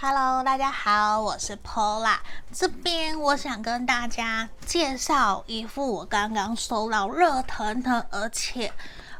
[0.00, 2.18] Hello，大家好，我是 Pola。
[2.52, 8.72] 这边我想跟大家介绍一副我刚刚收到热腾腾，而且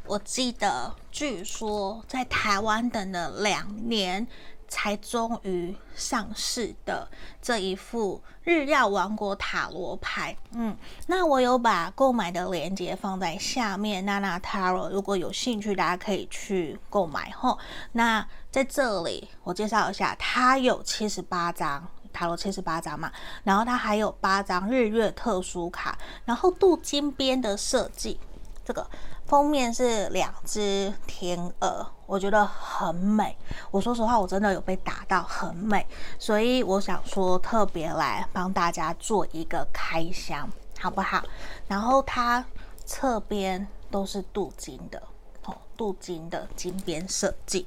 [0.05, 4.25] 我记得据说在台湾等了两年
[4.69, 7.09] 才终于上市的
[7.41, 10.37] 这一副日曜王国塔罗牌。
[10.53, 10.77] 嗯，
[11.07, 17.59] 那我有把购买的链接放在下面，娜娜塔罗，如果有兴趣，大家可以去购买吼。
[17.93, 23.11] 那在这里，我介绍一下，它有七十八张塔罗，七十八张嘛，
[23.45, 28.19] 然后它还有八张日月特殊卡，然后镀金边的设计，
[28.65, 28.87] 这个
[29.29, 33.37] 封面是两只天鹅，我觉得很美。
[33.71, 35.87] 我说实话，我真的有被打到，很美，
[36.19, 40.51] 所以我想说特别来帮大家做一个开箱，
[40.81, 41.23] 好不好？
[41.67, 42.43] 然后它
[42.87, 45.03] 侧边都是镀金的。
[45.45, 47.65] 哦镀金的金边设计，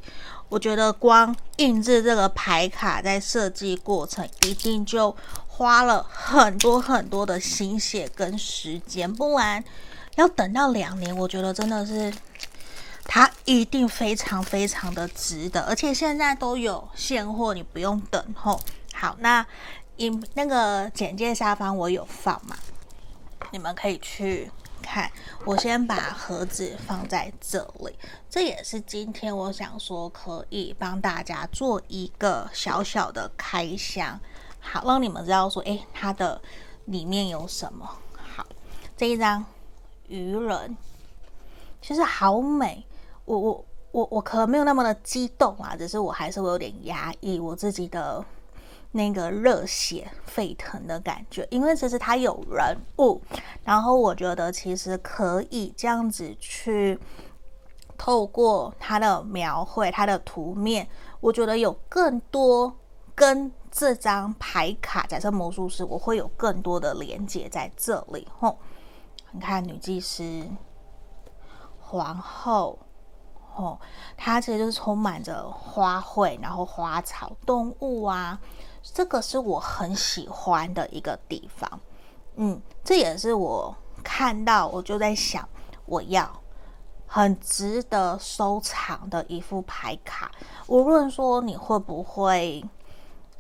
[0.50, 5.16] 我觉得光印制这个牌卡在设计过程一定就
[5.48, 9.64] 花了很多很多的心血跟时间，不然
[10.16, 12.14] 要等到两年，我觉得真的是
[13.06, 18.60] 它一定非常非常的值得，而且现在都有现货，你不用等候。
[18.94, 19.46] 好，那
[19.98, 22.56] 影那个简介下方我有放嘛，
[23.52, 24.52] 你们可以去。
[24.84, 25.10] 看，
[25.46, 27.96] 我先把盒子放在这里，
[28.28, 34.20] 这也是今天我想说可以帮大家做一个小小的开箱，
[34.60, 36.42] 好，让你们知道说，诶，它的
[36.86, 37.88] 里面有什么。
[38.36, 38.44] 好，
[38.98, 39.46] 这一张
[40.12, 40.78] 愚人
[41.82, 42.86] 其实好美，
[43.26, 48.24] 我我我我可能没有那么的激动啊，只是我还是会有点压抑我自己的。
[48.94, 53.22] 那个热血沸腾的感觉，因为其实它有人物，
[53.64, 57.00] 然后我觉得其实可以这样子去
[57.98, 60.86] 透过它的描绘、它的图面，
[61.22, 62.76] 我觉得有更多
[63.16, 68.28] 跟这张牌卡，假设魔术师，我会有更多的连接在这里。
[68.40, 68.58] 吼，
[69.32, 70.46] 你看女祭司、
[71.80, 72.78] 皇后，
[73.56, 73.80] 哦，
[74.18, 78.40] 它其实就是充满着花卉，然后花草、动物啊。
[78.84, 81.80] 这个是我很喜欢的一个地方，
[82.36, 85.48] 嗯，这也是我看到我就在想，
[85.86, 86.42] 我要
[87.06, 90.32] 很值得收藏的一副牌卡。
[90.66, 92.66] 无论说你会不会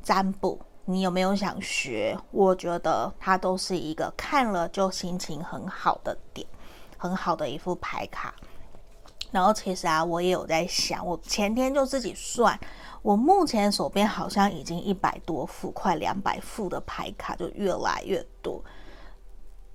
[0.03, 6.45] 占卜，你有没有想学，我觉得它都是一个看了就心情很好的点，
[6.97, 8.33] 很好的一副牌卡。
[9.31, 12.59] 然后其实啊，我也有在想，我前天就自己算。
[13.01, 18.61] 我目前手边好像已经一百多副，快两百副的牌卡，就越来越多。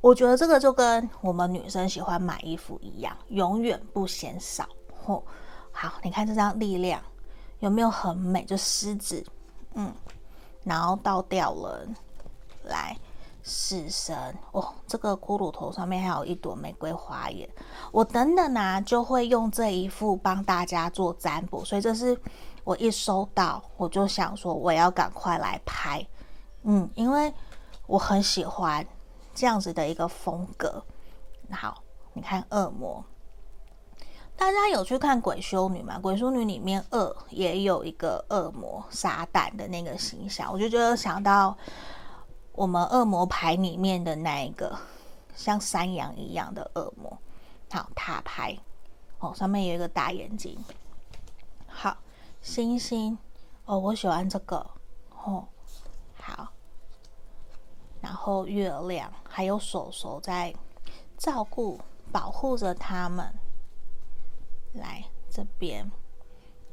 [0.01, 4.69] 我觉得这个就跟我们女生喜欢买衣服一样，永远不嫌少。
[5.05, 5.25] 吼，
[5.73, 7.03] 好，你看这张力量
[7.61, 8.45] 有没有很美？
[8.45, 9.25] 就狮子，
[9.75, 9.93] 嗯，
[10.67, 11.97] 然后倒吊人，
[12.65, 12.95] 来，
[13.43, 17.49] 死神，哦，这个骷髅头上面还有一朵玫瑰花耶。
[17.91, 22.21] 我等等呢，就会用这一副帮大家做占卜，所以这是。
[22.67, 26.05] 我一收到，我就想说我要赶快来拍，
[26.65, 27.33] 嗯，因为
[27.87, 28.85] 我很喜欢
[29.33, 30.83] 这样子的一个风格。
[31.53, 31.81] 好，
[32.13, 33.05] 你看恶魔，
[34.37, 35.97] 大家有去看《鬼修女》吗？
[36.01, 41.57] 《鬼修女》里面恶也有一个恶魔撒旦的那个形象，我就觉得想到
[42.53, 44.79] 我们恶魔牌里面的那一个
[45.35, 47.19] 像山羊一样的恶魔。
[47.71, 48.57] 好，塔牌
[49.19, 50.57] 哦，上面有一个大眼睛。
[51.67, 51.97] 好。
[52.43, 53.19] 星星
[53.65, 54.65] 哦，我喜欢这个
[55.25, 55.49] 哦，
[56.21, 56.49] 好。
[58.01, 60.55] 然后月亮还有手手在
[61.17, 61.81] 照顾、
[62.13, 63.35] 保护着他们。
[64.77, 65.91] 来这边，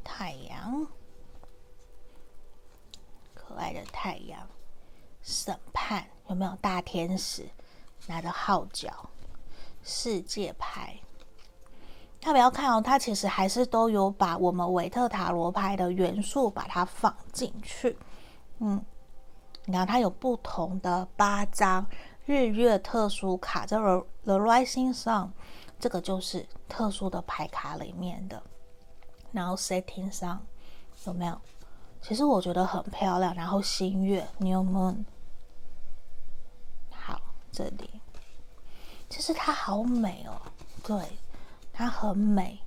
[0.04, 0.88] 太阳，
[3.34, 4.48] 可爱的太阳，
[5.22, 7.46] 审判有没有大天使
[8.08, 9.10] 拿着号角？
[9.84, 10.98] 世界牌。
[12.22, 12.82] 要不要看哦？
[12.82, 17.98] 它其实还是都有把我们维特塔罗牌的元素把它放进去。
[18.60, 18.82] 嗯，
[19.66, 21.86] 你看它有不同的八张
[22.26, 25.32] 日月特殊卡，在 The Rising Sun，
[25.84, 28.42] 这个就是特殊的牌卡里面的。
[29.34, 30.40] 然后 Setting Sun
[31.04, 31.38] 有没有？
[32.02, 33.36] 其实我觉得很漂亮。
[33.36, 35.04] 然后新月 New Moon，
[36.90, 37.20] 好，
[37.52, 38.00] 这里
[39.10, 40.42] 其实它好美哦。
[40.82, 41.04] 对。
[41.74, 42.62] 它很美，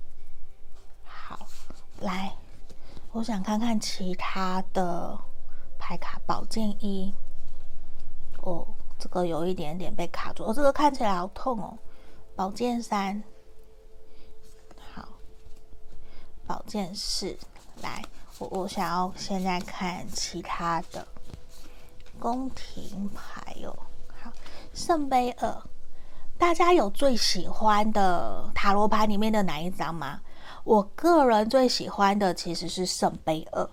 [1.03, 1.39] 好，
[2.01, 2.35] 来，
[3.13, 5.17] 我想看看其他的
[5.79, 6.19] 牌卡。
[6.27, 7.11] 宝剑一，
[8.41, 8.67] 哦，
[8.99, 11.79] 这个有一点点被卡住，哦，这个看起来好痛哦。
[12.37, 13.23] 宝剑三，
[14.93, 15.09] 好，
[16.45, 17.35] 宝剑四，
[17.81, 18.03] 来，
[18.37, 21.07] 我我想要现在看其他的
[22.19, 23.75] 宫廷牌哦。
[24.21, 24.31] 好，
[24.71, 25.63] 圣杯二，
[26.37, 30.21] 大家有最喜欢的塔罗牌里面的哪一张吗？
[30.63, 33.67] 我个人最喜欢的其实是圣杯二。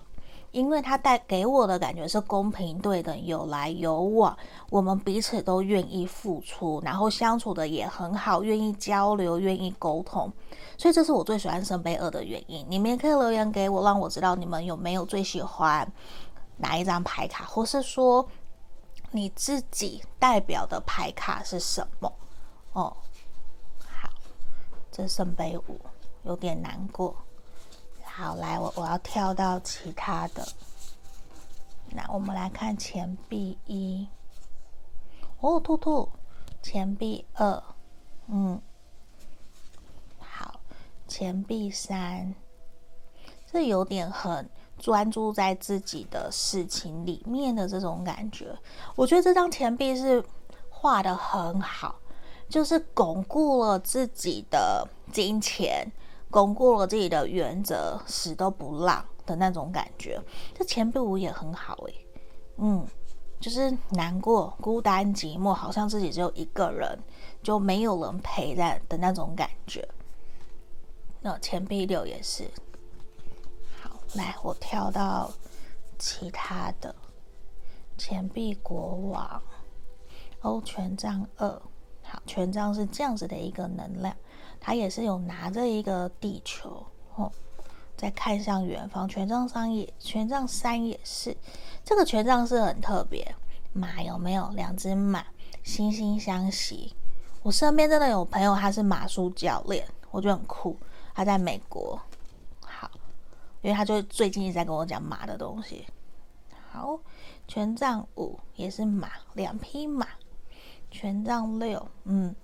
[0.55, 4.37] 因为他带给我的感觉是公平对等，有来有往，
[4.69, 10.31] 我们彼此都愿意付出，然后相处的也很好，愿意交流，愿意沟通，
[10.77, 12.65] 所以这是我最喜欢圣杯二的原因。
[12.69, 15.85] 你们也可以留言给我，让我知道你们有没有最喜欢
[16.55, 18.25] 哪一张牌卡，或是说
[19.11, 22.09] 你自己代表的牌卡是什么？
[22.71, 22.95] 哦，
[23.85, 24.09] 好，
[24.89, 25.81] 这圣杯五
[26.23, 27.13] 有点难过。
[28.17, 30.47] 好，来，我我要跳到其他的。
[31.89, 34.07] 那我们来看钱币一，
[35.41, 36.07] 哦，兔兔，
[36.61, 37.61] 钱币二，
[38.27, 38.61] 嗯，
[40.17, 40.61] 好，
[41.09, 42.33] 钱币三，
[43.51, 48.57] 这有点很专注在自己的事情里面的这种感觉。
[48.95, 50.23] 我觉得这张钱币是
[50.69, 51.99] 画的很好，
[52.47, 55.91] 就是巩固了自己的金钱。
[56.29, 60.21] 巩固了自己的原则，死都不让的那种感觉。
[60.53, 62.05] 这钱币五也很好诶，
[62.57, 62.85] 嗯，
[63.39, 66.99] 就是难过、孤单、寂寞，好像自己只有一个人，
[67.41, 69.87] 就没有人陪在的那种感觉。
[71.21, 72.49] 那钱币六也是。
[73.81, 75.31] 好，来，我跳到
[75.97, 76.93] 其他的
[77.97, 79.41] 钱币国王，
[80.41, 81.49] 哦，权杖二，
[82.03, 84.15] 好，权杖是这样子的一个能量。
[84.65, 86.83] 他也是有拿着一个地球
[87.13, 87.31] 哦，
[87.95, 89.07] 在看向远方。
[89.07, 91.37] 权杖三也，权杖三也是，
[91.83, 93.35] 这个权杖是很特别。
[93.73, 94.49] 马有没有？
[94.55, 95.23] 两只马
[95.63, 96.95] 惺惺相惜。
[97.43, 100.75] 我身边真的有朋友，他是马术教练，我觉得很酷。
[101.13, 102.01] 他在美国，
[102.65, 102.89] 好，
[103.61, 105.85] 因为他就最近一直在跟我讲马的东西。
[106.71, 106.99] 好，
[107.47, 110.07] 权杖五也是马，两匹马。
[110.89, 112.35] 权杖六，嗯。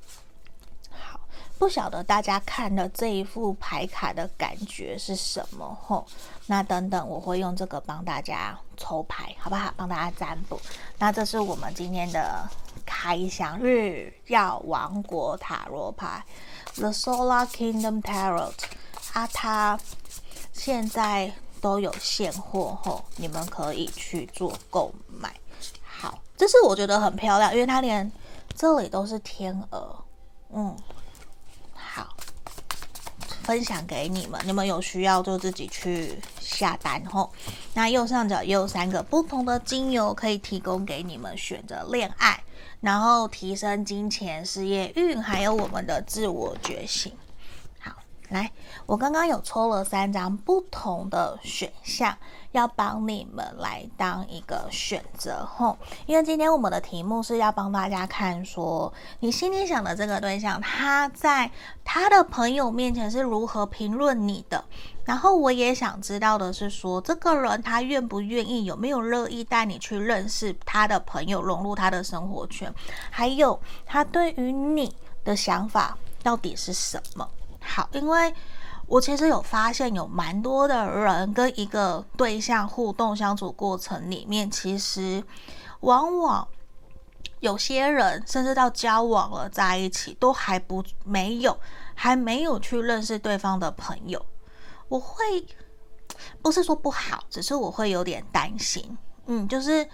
[1.62, 6.04] 不晓得大家看的这一副牌卡的感觉是什么吼？
[6.48, 9.72] 那等等我会用这个帮大家抽牌，好不好？
[9.78, 10.60] 帮大家占卜。
[10.98, 12.50] 那这是我们今天的
[12.84, 16.26] 开箱日耀王国塔罗牌
[16.74, 18.54] ，The Solar Kingdom Tarot。
[19.14, 19.80] 啊，它
[20.54, 21.32] 现在
[21.62, 25.32] 都有现货吼，你们可以去做购买。
[25.84, 28.12] 好，这是我觉得很漂亮，因为它连
[28.56, 29.96] 这里都是天鹅，
[30.52, 30.76] 嗯。
[31.94, 32.16] 好
[33.44, 37.30] 分享给你们，你们有需要就自己去下单吼。
[37.74, 42.42] 那右上角也有三个不同的精油可以提供给你们选择恋爱，
[42.80, 47.12] 然后提升金钱、事业运，还有我们的自我觉醒。
[48.32, 48.52] 来，
[48.86, 52.18] 我刚刚有抽了三张不同的选项。
[52.52, 58.92] 要帮你们来当一个选择吼，因为今天我们的题目是要帮大家看说，
[59.22, 61.50] 你心里想的这个对象，他在
[61.86, 64.62] 他的朋友面前是如何评论你的。
[65.06, 72.70] 然后我也想知道的是说，这个人他愿不愿意，有没有乐意带你去认识他的朋友，融入他的生活圈，
[73.10, 74.94] 还有他对于你
[75.24, 77.26] 的想法到底是什么？
[77.62, 78.34] 好，因为。
[78.88, 85.24] 我其实有发现，有蛮多的人跟一个对象互动相处过程里面，其实
[85.80, 86.46] 往往
[87.40, 91.58] 有些人甚至到交往了在一起，都还不没有
[91.96, 94.26] 还没有去认识对方的朋友。
[94.90, 95.24] 我会
[96.42, 98.98] 不是说不好，只是我会有点担心。
[99.28, 99.88] 嗯，就是。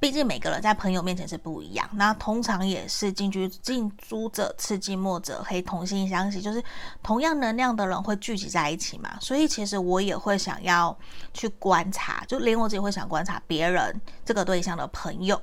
[0.00, 6.64] 毕竟每个人在朋友面前是不一样，那通常也是近居近朱者赤，近墨者黑，同性相吸，就是
[7.02, 9.18] 同样能量的人会聚集在一起嘛。
[9.20, 10.96] 所以其实我也会想要
[11.34, 15.38] 去观察，就连我自己会想观察别人这个对象的朋友。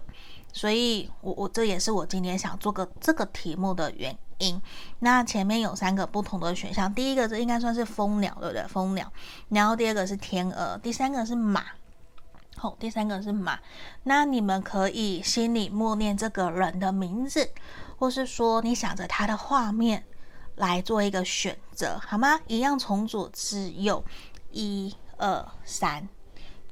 [0.51, 4.59] 所以我我这也是我今天想做个这个题目的原因。
[4.99, 8.65] 那前面有三个不同的选项，第一个这应该算是蜂鸟，对不对？
[8.67, 9.11] 蜂鸟，
[9.49, 11.63] 然后第二个是天鹅，第三个是马。
[12.59, 13.59] 好，第三个是马，
[14.03, 17.51] 那你们可以心里默念这个人的名字，
[17.99, 20.03] 或是说你想着他的画面
[20.55, 22.39] 来做一个选择，好吗？
[22.47, 24.03] 一样从左至右，
[24.49, 26.09] 一二三，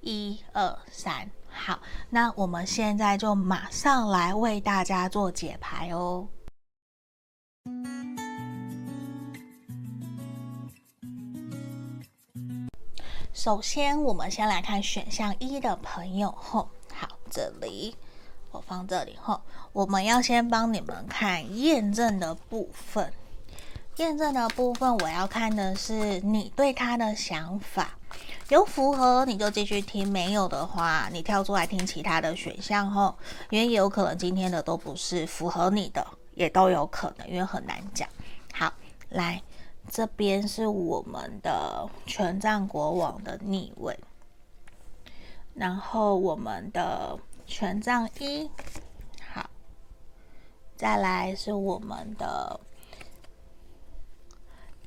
[0.01, 6.27] 一二三，好，那我们现在就马上来为大家做解牌哦。
[13.36, 17.94] 首先，我们先来看选项一的朋友吼，好，这里
[18.50, 19.42] 我放这里吼，
[19.74, 23.12] 我们要先帮你们看验证的部分。
[23.98, 27.98] 验证的部分，我要看的是你对他的想法，
[28.48, 33.13] 有符合你就继续听，没有的话你跳出来听其他的选项吼，
[33.50, 38.08] 因为有可能今天的都不是符合你的，也都有可能，因为很难讲。
[38.54, 38.72] 好，
[39.10, 39.42] 来
[39.89, 43.98] 这边是我们的权杖国王的逆位，
[45.54, 48.50] 然后我们的权杖一，
[49.34, 49.50] 好，
[50.75, 52.60] 再来是我们的。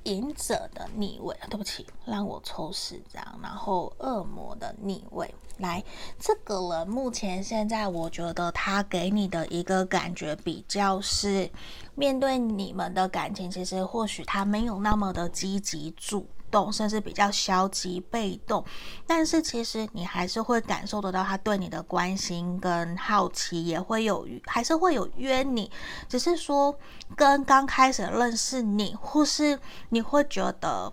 [0.09, 5.33] 隐者的逆位，对不起，让我抽十张，然后恶魔的逆位。
[5.59, 5.85] 来，
[6.19, 11.51] 这个人目前现在，我觉得他给你的一个感觉比较是，
[11.95, 18.65] 面对你们的感情，其实或许他没有那么的积极主动，甚至比较消极被动，
[19.07, 25.71] 但是其实你还是会感受得到他对你的关心跟好奇，也会有还是会有约你，
[26.09, 26.77] 只是说
[27.17, 29.59] 跟刚开始认识你，或是
[29.91, 30.93] 你会觉得。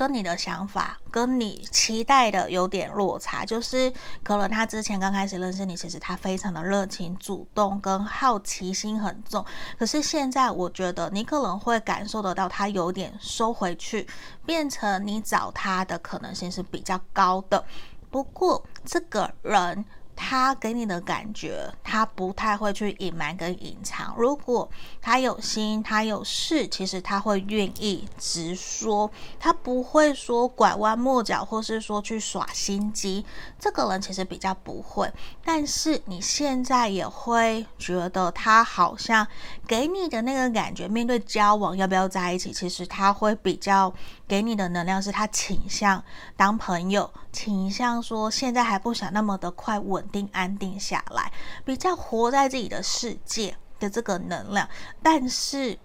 [0.00, 3.92] 跟你的想法，跟你期待的有点落差，就是
[4.22, 9.44] 可能他之前刚开始认识你，其实他非常的热情、主动，跟好奇心很重。
[9.78, 14.08] 可是现在，我觉得你可能会感受得到他有点收回去，
[14.46, 17.62] 变成你找他的可能性是比较高的。
[18.10, 19.84] 不过这个人。
[20.22, 24.14] 他给你的感觉，他不太会去隐瞒跟隐藏。
[24.18, 24.68] 如果
[25.00, 33.24] 他有心，他有事，其实他会愿意直说，他不会说拐弯抹角，或是说去耍心机。
[33.58, 35.10] 这个人其实比较不会。
[35.42, 39.26] 但是你现在也会觉得他好像
[39.66, 43.92] 给你的那个感觉，面对交往要不要在一起，其实他会比较
[44.28, 46.04] 给你的能量是他倾向
[46.36, 51.32] 当朋友，倾向说现在还不想那么的快稳定安定下来，
[51.64, 54.68] 比较活在自己的世界的这个能量，
[55.02, 55.78] 但是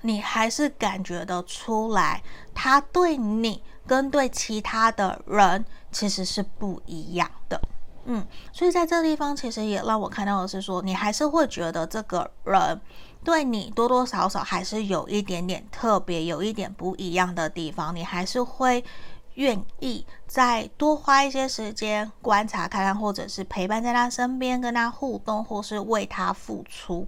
[0.00, 2.22] 你还是感觉得出来，
[2.54, 7.60] 他对你跟对其他的人其实是不一样的，
[8.06, 12.80] 嗯，所以在这个地方其实也让我看到的是说，你还是会觉得这个人
[13.22, 18.82] 对你多多少少还是有一点点特别，有一点不一样的地方，你还是会。
[19.34, 27.06] 愿意再多花一些时间观察看看，或者是陪伴在他身边，跟他互动，或是为他付出，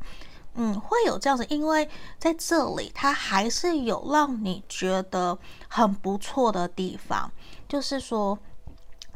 [0.55, 7.31] 嗯，会有这样子，因为在这里他还是有让你觉得很不错的地方，
[7.69, 8.39] 就是说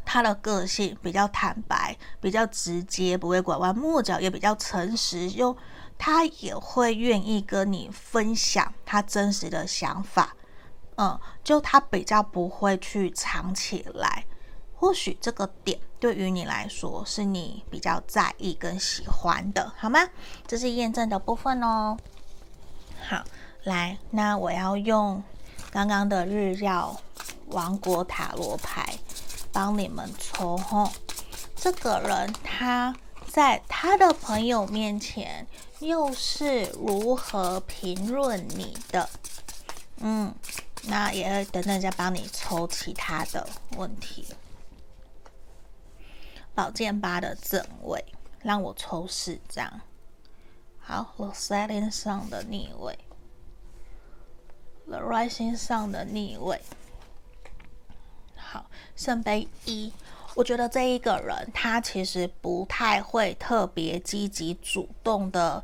[0.05, 5.57] 他的个性比较坦白，比较直接，不会拐弯抹角，也比较诚实，又
[5.99, 10.35] 他也会愿意跟你分享他真实的想法。
[11.03, 14.27] 嗯，就他比较不会去藏起来，
[14.77, 19.99] 或许这个点对于你来说是你比较在意跟喜欢的，好吗？
[20.47, 21.97] 这是验证的部分哦。
[23.09, 23.25] 好，
[23.65, 25.23] 来，那我要用
[25.71, 26.95] 刚刚的日曜
[27.47, 28.99] 王国塔罗牌
[29.51, 30.93] 帮你们抽吼。
[31.57, 32.95] 这个人他
[33.27, 35.47] 在他的朋友面前
[35.79, 39.09] 又是如何评论你的？
[40.01, 40.35] 嗯。
[40.87, 43.47] 那也会等等再帮你抽其他的
[43.77, 44.27] 问题。
[46.55, 48.05] 宝剑八的正位，
[48.43, 49.81] 让我抽四张。
[50.79, 52.99] 好，The Setting 上的逆位
[54.87, 56.61] ，The Rising 上的逆位。
[58.35, 59.93] 好，圣杯一，
[60.35, 65.63] 我觉得这一个人他其实不太会特别积极主动的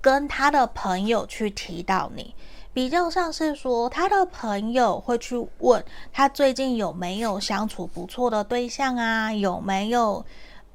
[0.00, 2.34] 跟他的朋友去提到你。
[2.72, 10.24] 比较像是说，他的朋友会去问他最近有没有相处不错的对象啊，有没有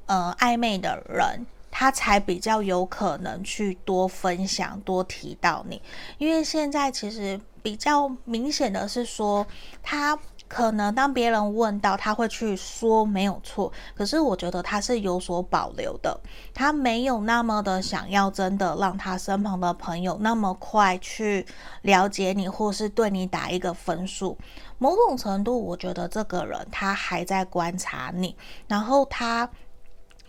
[0.06, 5.80] 呃暧昧的人，他才比较有可能去多分享、多提到你。
[6.18, 9.46] 因为现在其实比较明显的是说
[9.82, 10.18] 他。
[10.46, 16.20] 可能当别人问到，他会去说没有错，可是我觉得他是有所保留的，
[16.52, 21.44] 他没有那么的想要真的让他身旁的朋友那么快去
[21.82, 24.38] 了解你，或是对你打一个分数。
[24.78, 28.36] 某种程度，我觉得这个人他还在观察你，
[28.68, 29.50] 然后他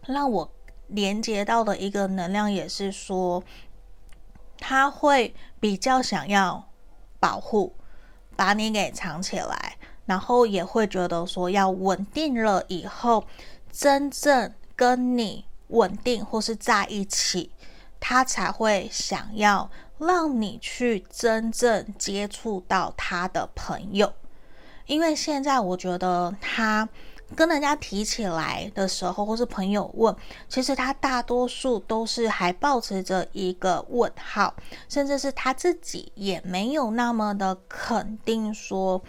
[0.05, 0.49] 让我
[0.87, 3.43] 连接到的一个能量也是说，
[4.57, 6.69] 他会比较想要
[7.19, 7.75] 保护，
[8.35, 9.77] 把你给藏起来。
[10.05, 13.25] 然后也会觉得说，要稳定了以后，
[13.71, 17.51] 真正跟你稳定或是在一起，
[17.99, 24.13] 他才会想要让你去真正接触到他的朋友。
[24.85, 26.87] 因为现在我觉得他
[27.35, 30.15] 跟人家提起来的时候，或是朋友问，
[30.47, 34.53] 其实他大多数都是还保持着一个问号，
[34.87, 39.01] 甚至是他自己也没有那么的肯定说。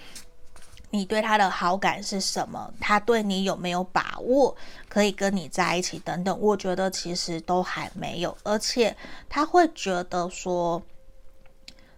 [0.96, 2.72] 你对他的好感是什么？
[2.80, 4.56] 他对你有没有把握
[4.88, 5.98] 可以跟你在一起？
[5.98, 8.96] 等等，我觉得其实都还没有，而且
[9.28, 10.82] 他会觉得说，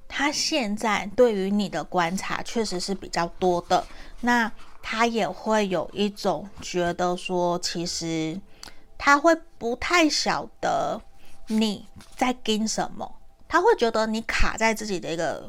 [0.09, 3.87] 他现在对于你的观察确实是比较多的。
[4.21, 4.50] 那
[4.83, 8.40] 他也会有一种觉得说，其实
[8.99, 11.00] 他会不太晓得
[11.47, 11.87] 你
[12.17, 13.14] 在跟什么，
[13.47, 15.49] 他会觉得你卡在自己的一个。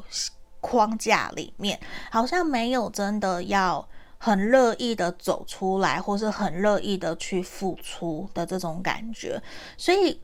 [0.60, 1.78] 框架里面
[2.10, 3.88] 好像没有真的要
[4.18, 9.42] 很乐意的走出来，或是很乐意的去付出的这种感觉，
[9.76, 10.20] 所以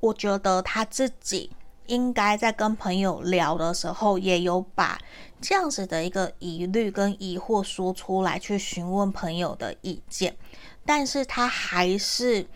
[0.00, 1.50] 我觉得他自己
[1.86, 4.98] 应该在跟朋友聊的时候，也有把
[5.40, 10.36] 这样子的一个疑虑跟疑惑说出来，去询问朋友的意见，
[10.84, 12.46] 但是他还是。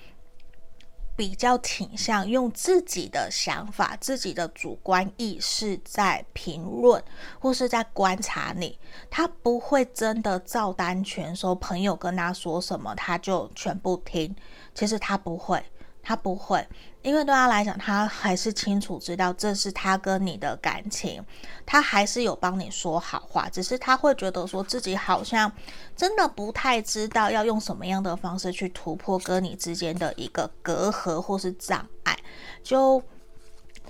[1.18, 7.02] 比较倾向用自己的想法、自己的主观意识在评论
[7.40, 8.78] 或是在观察你，
[9.10, 14.36] 他不会真的照单全收，朋友跟他说什么他就全部听。
[14.72, 15.60] 其实他不会。
[16.00, 16.66] 他不会，
[17.02, 21.24] 因为对他来讲，他还是清楚知道这是他跟你的感情，
[21.64, 25.50] 他还是有帮你说好话，只是他会觉得说自己好像
[25.96, 32.18] 真的不太知道要用什么样的方式去突破跟你之间的一个隔阂或是障碍，
[32.62, 33.02] 就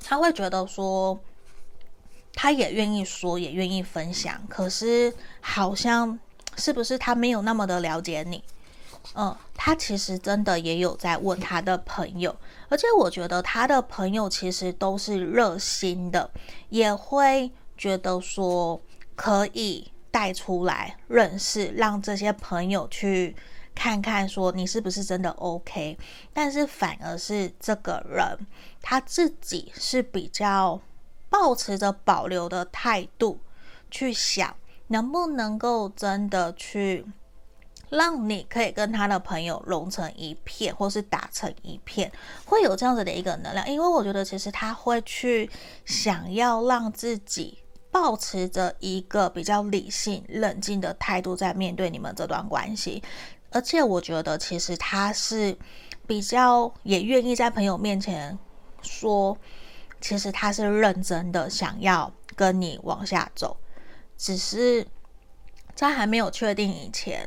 [0.04, 1.18] 他会觉得说，
[2.34, 6.18] 他也愿意说，也愿意分享，可是好像
[6.56, 8.44] 是不是他没有那么的了解你？
[9.14, 12.36] 嗯，他其实真的也有在问他的朋友，
[12.68, 16.30] 而且我觉得他的朋友其实都是热心的，
[16.68, 18.80] 也会觉得说
[19.14, 23.34] 可以带出来认识，让这些朋友去
[23.74, 25.96] 看看，说你是不是真的 OK。
[26.32, 28.46] 但是反而是这个人
[28.82, 30.80] 他自己是比较
[31.30, 33.40] 抱持着保留的态度
[33.90, 34.56] 去想，
[34.88, 37.06] 能不能够真的去。
[37.90, 42.10] 让你可以跟他的朋友融成一片，或是打成一片，
[42.44, 43.68] 会有这样子的一个能量。
[43.68, 45.48] 因为我觉得，其实他会去
[45.84, 47.58] 想要让自己
[47.90, 53.02] 保持着一个比较理性、冷静的态度，在面对你们这段关系。
[53.50, 55.56] 而且，我觉得其实他是
[56.06, 58.38] 比较也愿意在朋友面前
[58.82, 59.36] 说，
[60.00, 63.56] 其实他是认真的想要跟你往下走，
[64.18, 64.86] 只是
[65.74, 67.26] 在还没有确定以前。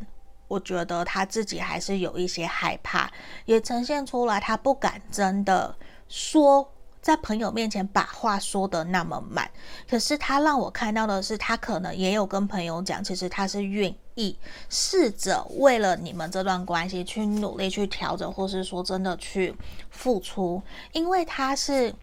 [0.52, 3.10] 我觉得他自己还是有一些害怕，
[3.46, 5.74] 也呈现出来，他不敢真的
[6.10, 6.70] 说
[7.02, 9.50] 在朋友面前把话说得那么满。
[9.90, 14.38] 可是他让我看到的是，他可能也有跟朋友讲，其实他是愿意
[14.68, 19.56] 试着为了你们这段关系去努力去调整，或是说真的去
[19.90, 20.62] 付出，
[20.92, 21.96] 因为他是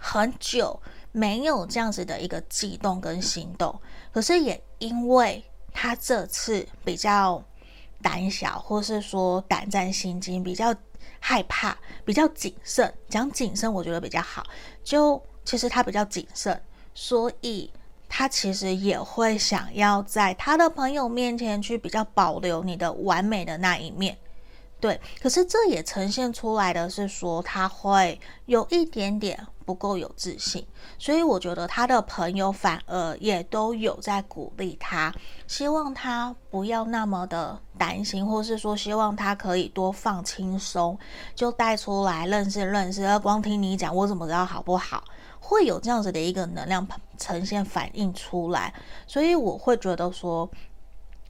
[0.00, 0.76] 很久
[1.12, 3.80] 没有这样子的一个悸动跟行动。
[4.12, 7.40] 可是也因为他这次比较。
[8.02, 10.74] 胆小，或是说胆战心惊，比较
[11.18, 12.92] 害怕，比较谨慎。
[13.08, 14.44] 讲谨慎，我觉得比较好。
[14.82, 16.60] 就其实他比较谨慎，
[16.94, 17.70] 所以
[18.08, 24.16] 他其实也会想要在他的朋友面前去比较保留你的完美的那一面。
[24.80, 30.66] 对，可是这也呈现出来的是说，他会有一点点不够有自信，
[30.98, 35.14] 所以我觉得他的朋友反而也都有在鼓励他，
[35.46, 40.98] 希望他不要那么的担心，或是说希望他可以多放轻松，
[41.36, 43.06] 就带出来认识认识。
[43.06, 45.04] 而光听你讲，我怎么知道好不好？
[45.38, 46.84] 会有这样子的一个能量
[47.16, 48.74] 呈现反映出来，
[49.06, 50.50] 所以我会觉得说，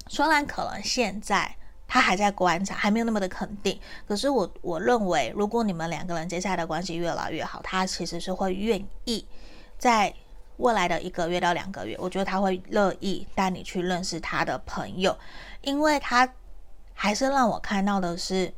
[0.09, 1.55] 虽然可能现在。
[1.92, 3.76] 他还在观察，还没有那么的肯定。
[4.07, 9.26] 可是我我认为，如果你们两个人接下来的关系越来越好，他其实是会愿意
[9.76, 10.14] 在
[10.59, 15.18] 未来的一个月到两个月，我觉得他会乐意带你去认识他的朋友，
[15.62, 16.33] 因为他
[16.94, 18.55] 还是让我看到的是，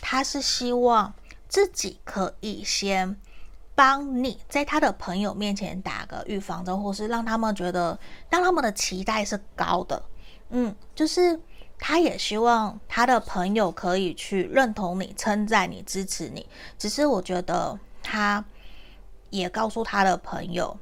[0.00, 1.12] 他是希望
[1.48, 3.16] 自己可以先
[3.74, 7.98] 帮你在他的朋友面前打个预防针，或是让他们觉得，
[8.30, 10.00] 让他们的期待是高的，
[10.50, 11.40] 嗯，就是。
[11.86, 16.48] 他也希望他的朋友可以去认同你、称赞你、支持你。
[16.78, 18.42] 只是我觉得，他
[19.28, 20.78] 也告诉他的朋友，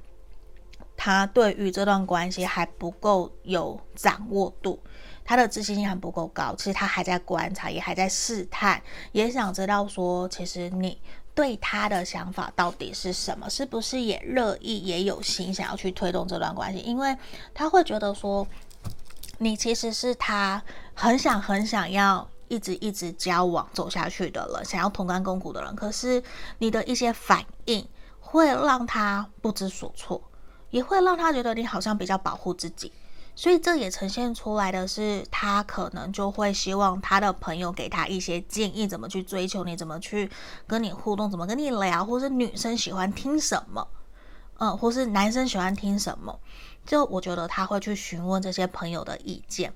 [0.97, 4.79] 他对于这段关系还不够有掌握度，
[5.25, 6.55] 他的自信心还不够高。
[6.55, 10.97] 其实他还在观察，也还在试探，也想知道说，其实你
[11.35, 13.51] 对他的想法到底是什么？
[13.51, 16.79] 是不是也乐意、也有心想要去推动这段关系？
[16.79, 17.17] 因为
[17.53, 18.47] 他会觉得说。
[19.39, 20.63] 你其实是他
[20.95, 25.75] 很想很想要一直一直交往走下去的人，想要同甘共苦的人。
[25.75, 26.23] 可是
[26.59, 27.87] 你的一些反应
[28.21, 30.23] 会让他不知所措，
[30.71, 32.93] 也会让他觉得你好像比较保护自己。
[33.35, 40.31] 所以这也呈现出来的是，他可能就会希望他的朋友给他一些建议，怎么去追求你，怎么去
[40.67, 43.89] 跟你互动，怎么跟你聊，或是女生喜欢听什么，
[44.59, 46.39] 嗯，或是男生喜欢听什么，
[46.85, 49.73] 就我觉得他会去询问这些朋友的意见，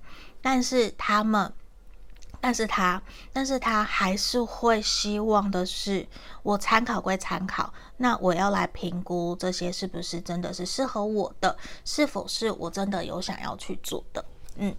[0.46, 1.52] 但是他们。
[2.38, 6.06] 但是他，但是他还是会希望的是，
[6.44, 14.24] 我参考归参考，那我要来评估这些是不是真的是适合我的，是否是我真的有想要去做的。
[14.58, 14.72] 嗯，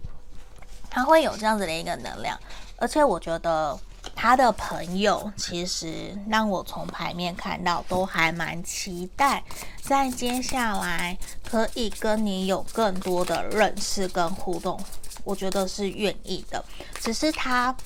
[0.88, 2.38] 他会有这样子的一个能量，
[2.78, 3.78] 而且我觉得
[4.14, 9.44] 他的朋友其实让我从牌面看到都还蛮期待，
[9.82, 14.80] 在接下来可以跟你有更多的认识跟互动。
[15.28, 16.64] 我觉得是愿意的，
[17.00, 17.76] 只是他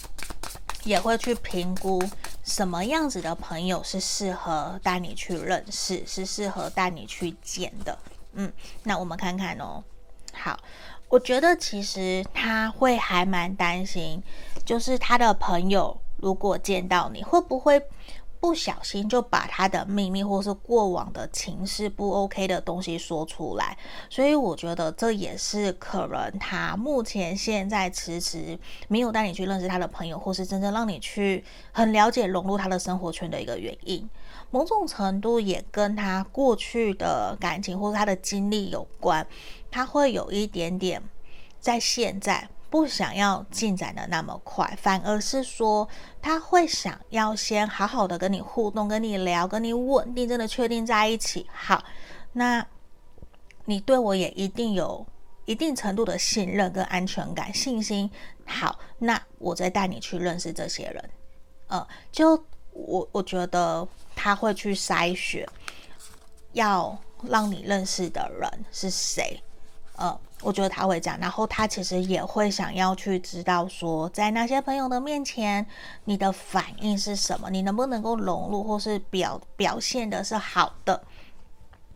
[0.85, 2.01] 也会去评估
[2.45, 7.99] 什么样子的朋友是适合带你去认识，是适合带你去见的。
[8.35, 8.53] 嗯，
[8.85, 9.83] 那我们看看哦。
[10.33, 10.57] 好，
[11.09, 14.23] 我觉得其实他会还蛮担心，
[14.65, 17.85] 就是他的朋友如果见到你会不会。
[18.43, 23.79] 不小心就把他的秘密或是过往的情绪不 OK 的东西说出来，
[24.11, 34.11] 所以我觉得这也是可能他目前现在迟迟没有带你去认识他的朋友，或是真正让你去很了解融入他的生活圈的一个原因。
[34.51, 39.25] 某种程度也跟他过去的感情或是他的经历有关，
[39.71, 41.01] 他会有一点点
[41.61, 42.49] 在现在。
[42.73, 45.87] 不想要进展的那么快，反而是说
[46.23, 51.47] 他会想要先好好的跟你互动，跟你聊，跟你稳定，真的确定在一起。
[51.53, 51.85] 好，
[52.33, 52.67] 那
[53.67, 55.07] 你对我也一定有
[55.45, 58.11] 一定程度的信任跟安全感、信心。
[58.47, 61.11] 好，那我再带你去认识这些人。
[61.67, 65.47] 呃，就我我觉得他会去筛选，
[66.55, 69.39] 要让你认识的人是谁。
[69.97, 70.19] 呃。
[70.43, 75.65] 我觉得他会这样，然后他其实也会想要去知道说，在那些朋友的面前，
[76.05, 81.01] 你的反应是什么，你能不能够融入，或是表表现的是好的。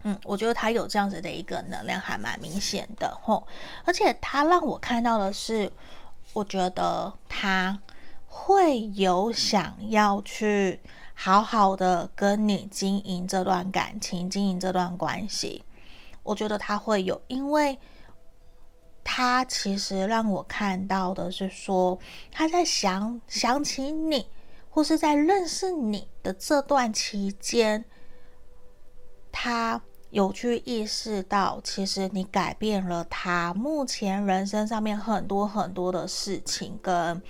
[0.04, 3.44] 嗯，我觉得他有这样子的一个能量，还蛮明显的吼。
[3.84, 5.72] 而且他让我看到的是，
[6.32, 7.76] 我觉得他
[8.28, 10.80] 会有想要去
[11.14, 15.64] 好好的跟你经营这段感情，经营这段关系。
[16.22, 17.76] 我觉得他会有，因为。
[19.08, 21.96] 他其实让我看到的是说，
[22.32, 24.26] 他在想想起你，
[24.68, 27.84] 或是在认识你的这段期间，
[29.30, 37.22] 他有去意识到，其实你改变了他目前人生上面很多很多的事情，跟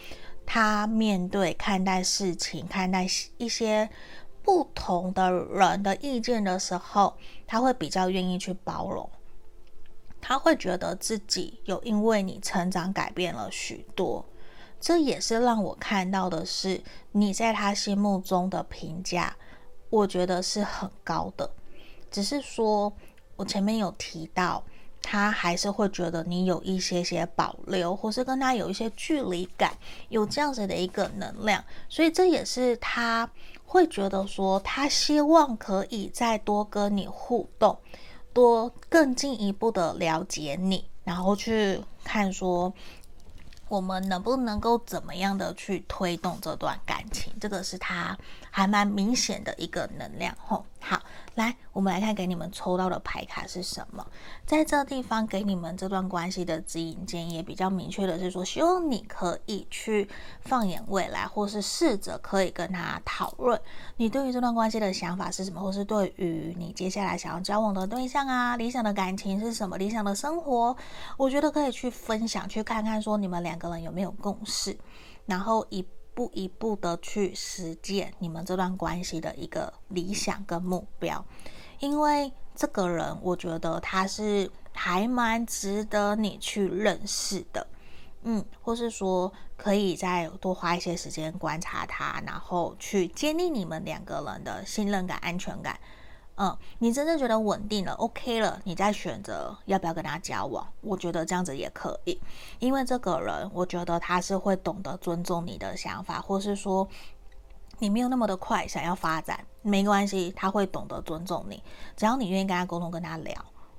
[0.46, 3.86] 他面对看待事情、看待一些
[4.42, 7.14] 不同的人的意见的时候，
[7.46, 9.10] 他会比较愿意去包容。
[10.28, 14.24] 他会觉得自己有因为你成长改变了许多，
[14.80, 19.36] 这也是让我看到的是你在他心目中的评价，
[19.88, 21.48] 我觉得是很高的。
[22.10, 22.92] 只是说
[23.36, 24.64] 我前面有提到，
[25.00, 33.30] 他还是会觉得你有一些些保留，或是跟他有一些距离感，有这样子的一个能量，所以这也是他
[33.64, 37.78] 会觉得说，他希望可以再多跟你互动。
[38.36, 42.74] 多更进一步的了解你，然后去看说
[43.70, 48.18] 我们能不能够怎么样的去推动这段感情，这个是他
[48.56, 50.64] 还蛮明显的一个能量吼。
[50.80, 50.98] 好。
[51.34, 54.06] 来，我们来看给你们抽到的牌卡是什么。
[54.46, 60.08] 在这地方给你们这段关系的指引建议也比较明确的是说，希望你可以去
[60.40, 63.60] 放眼未来，或是试着可以跟他讨论
[63.98, 70.74] 你对于这段关系的想法是什么，或是对于你接下来想要交往的对象啊，理想的感情是什么，理想的生活，
[71.18, 74.74] 我觉得可以去分享，去看看说你们两个人有没有共识，
[75.26, 75.86] 然后一。
[76.16, 81.22] 一步一步的去实践你们这段关系的一个理想跟目标，
[81.78, 87.66] 因为这个人我觉得他是还蛮值得你去认识的，
[88.22, 95.78] 嗯，或是说可以再多花一些时间观察他，然后去建立你们两个人的信任感、安全感。
[96.38, 102.20] 嗯，你真正觉得稳定了，OK 了，你再选择要不要跟他交往，我觉得这样子也可以，
[102.58, 106.86] 因为这个人，我觉得他是会懂得尊重你的想法，或是说
[107.78, 111.62] 你没有那么的快想要发展，没关系，他会懂得尊重你，
[111.96, 113.34] 只要你愿意跟他沟通、跟他聊，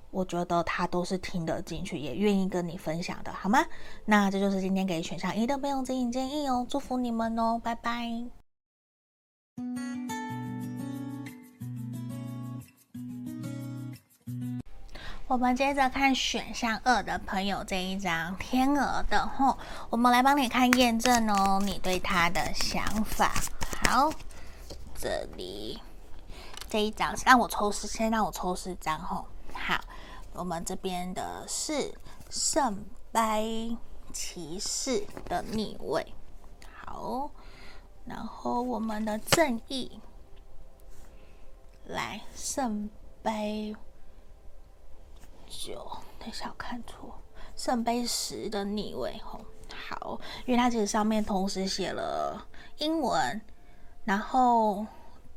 [0.10, 3.64] 我觉得他都是听得进去，也愿意跟你分享的，好吗？
[4.06, 8.26] 那这就是今天给选项一的朋友指引建议哦，祝福你们哦，拜拜。
[15.28, 19.58] 我们接着看选项二的朋友这一张天鹅的吼，
[19.90, 23.34] 我们来帮你看验证哦，你对他的想法。
[23.84, 24.10] 好，
[24.96, 25.82] 这里
[26.70, 29.28] 这一张让我抽四，先让我抽四张吼。
[29.54, 29.78] 好，
[30.32, 31.94] 我们这边的是
[32.30, 33.76] 圣杯
[34.14, 36.14] 骑士的逆位。
[36.86, 37.30] 好，
[38.06, 40.00] 然后我们的正义
[41.86, 42.90] 来圣
[43.22, 43.76] 杯。
[45.50, 45.86] 九，
[46.20, 47.22] 等一下我看错，
[47.56, 49.40] 圣杯十的逆位吼，
[49.90, 52.46] 好，因为它其实上面同时写了
[52.78, 53.42] 英文，
[54.06, 54.86] 然后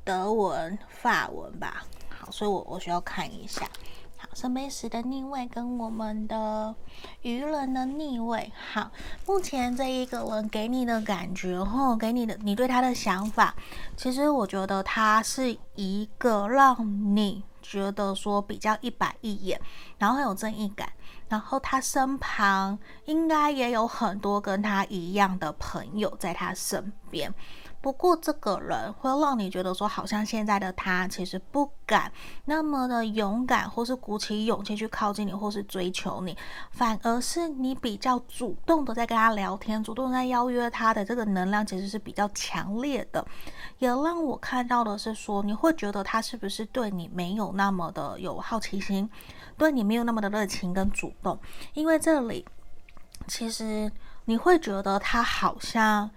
[0.04, 3.68] 德文、法文吧，好，所以我我需要看一下，
[4.16, 6.74] 好，圣杯十的逆位跟我们的
[7.22, 8.90] 愚人的逆位，好，
[9.26, 13.54] 目前这一个人给你的感觉吼，给你的你对他的想法，
[13.96, 17.44] 其实我觉得他是一个让你。
[17.70, 19.60] 觉得说比较一板一眼，
[19.96, 20.92] 然后很有正义感，
[21.28, 27.32] 然后他身旁应该也有很多跟他一样的朋友在他身边。
[27.82, 32.12] 不过这个人会让你觉得说，好像现在的他其实不敢
[32.44, 36.36] 那么的勇敢，或是鼓起勇气去靠近你，或是追求你，
[36.72, 43.24] 反而是你比较主动的在跟他聊天，主动在邀约他的这个能量其实是比较强烈的。
[43.78, 49.08] 也让我看到的是说，你会觉得他是不是对你没有那么的有好奇心，
[49.56, 51.38] 对你没有那么的热情跟主动，
[51.72, 52.44] 因为这里
[53.26, 53.90] 其实
[54.26, 56.10] 你会觉得他好像。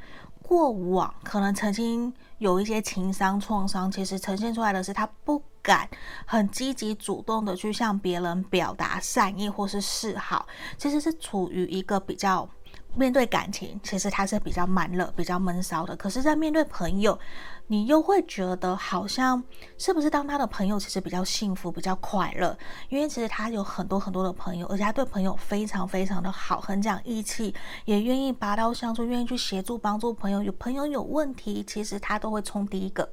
[0.43, 5.89] 过往可能曾经有一些情商创伤，其实呈现出来的是他不敢
[6.27, 10.45] 很积极主动的去向别人表达善意或是示好，
[10.77, 12.47] 其实是处于一个比较。
[12.95, 15.95] 面对感情，其实他是比较慢热、比较闷骚的。
[15.95, 17.17] 可是，在面对朋友，
[17.67, 19.43] 你又会觉得好像
[19.77, 22.55] 是不是当他的朋友，其实比较幸福、比较快乐？
[22.89, 27.53] 因为其实他有很多很多的朋友，而且他对朋友非常非常的好，很讲义气，
[27.85, 30.43] 也愿意拔刀相助，愿意去协助帮助朋友。
[30.43, 33.09] 有朋友有问题，其实他都会冲第一个。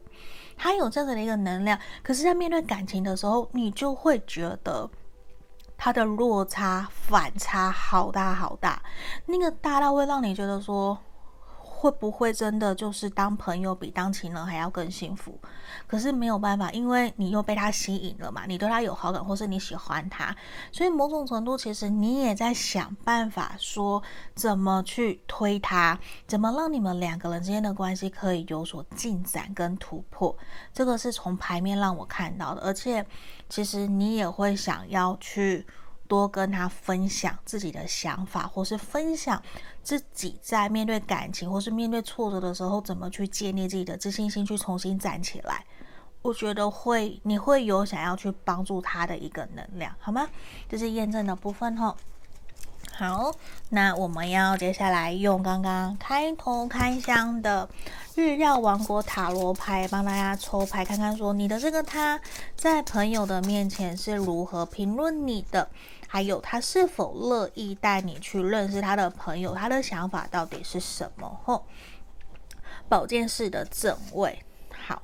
[0.56, 4.90] 他有这样的一个能量，可是，在面对感情的时候，你就会觉得。
[5.82, 8.82] 它的落差反差好大好大，
[9.24, 10.98] 那个大到会让你觉得说，
[11.80, 15.40] 会不会真的就是当朋友比当情人还要更幸福？
[15.86, 20.36] 可是没有办法，因为你又被他吸引了嘛，你对他有好感，或是你喜欢他，
[20.70, 24.02] 所以某种程度其实你也在想办法说
[24.34, 30.36] 怎么去推他，怎么让你们两个人之间的关系可以有所进展跟突破。
[30.74, 33.06] 这个是从牌面让我看到的，而且
[33.48, 35.66] 其实你也会想要去。
[36.10, 39.40] 多跟他分享自己的想法，或是分享
[39.82, 45.64] 自己在面对感情或是面对挫折的时候，怎么去建立自己的自信心，去重新站起来。
[46.22, 50.28] 我觉得会，你会有想要去帮助他的一个能量，好吗？
[50.68, 51.96] 这是验证的部分吼。
[52.92, 53.32] 好，
[53.70, 57.66] 那我们要接下来用刚刚开头开箱的
[58.14, 62.20] 日曜王国塔罗牌帮大家抽牌，看看说你的这个他
[62.54, 65.70] 在朋友的面前是如何评论你的。
[66.12, 69.54] 还有他是否乐意带你去认识他的朋友？
[69.54, 71.40] 他的想法到底是什么？
[71.44, 71.64] 吼，
[72.88, 74.44] 宝剑四的正位，
[74.76, 75.02] 好，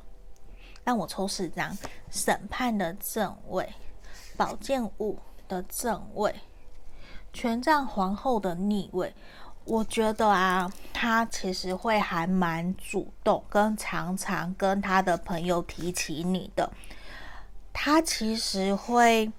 [0.83, 1.79] 让我抽四张。
[2.11, 3.73] 审判的正位，
[4.37, 6.35] 宝剑五的正位，
[7.33, 9.15] 权杖皇后的逆位。
[9.65, 16.69] 我觉得啊，他其实会还蛮主动，跟常常跟他的朋友提起你的。
[17.73, 19.31] 他其实会。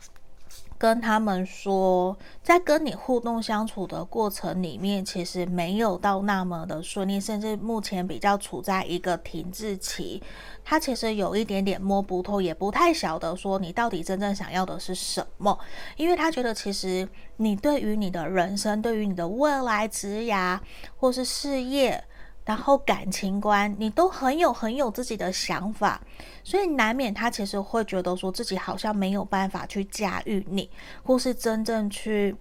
[0.77, 10.21] 跟他们说，在跟你互动相处的过程里面，其实没有到那么的顺利，甚至目前比较处在一个停滞期。
[10.63, 15.57] 他其实有一点点摸不透，也不太晓得说你到底真正想要的是什么，
[15.95, 20.59] 因为他觉得其实你对于你的人生，对于你的未来职涯
[20.97, 22.03] 或是事业。
[22.47, 26.01] 然后感情观，你都很有很有自己的想法，
[26.45, 30.69] 所以难免他其实会觉得说自己好像没有办法去驾驭你，
[31.03, 32.33] 或是真正去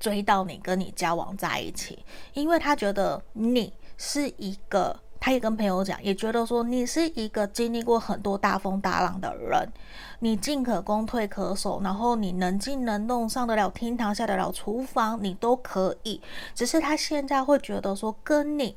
[0.00, 2.04] 追到你，跟你交往在一起，
[2.34, 9.72] 因为他觉得你是一个，他也跟朋友讲，也觉得说你是一个经历过很多大风大浪的人，
[10.18, 16.20] 你进可攻退可守，然后你能进能动，上得了厅堂，下得了厨房，你都可以，
[16.56, 18.76] 只是他现在会觉得说跟你。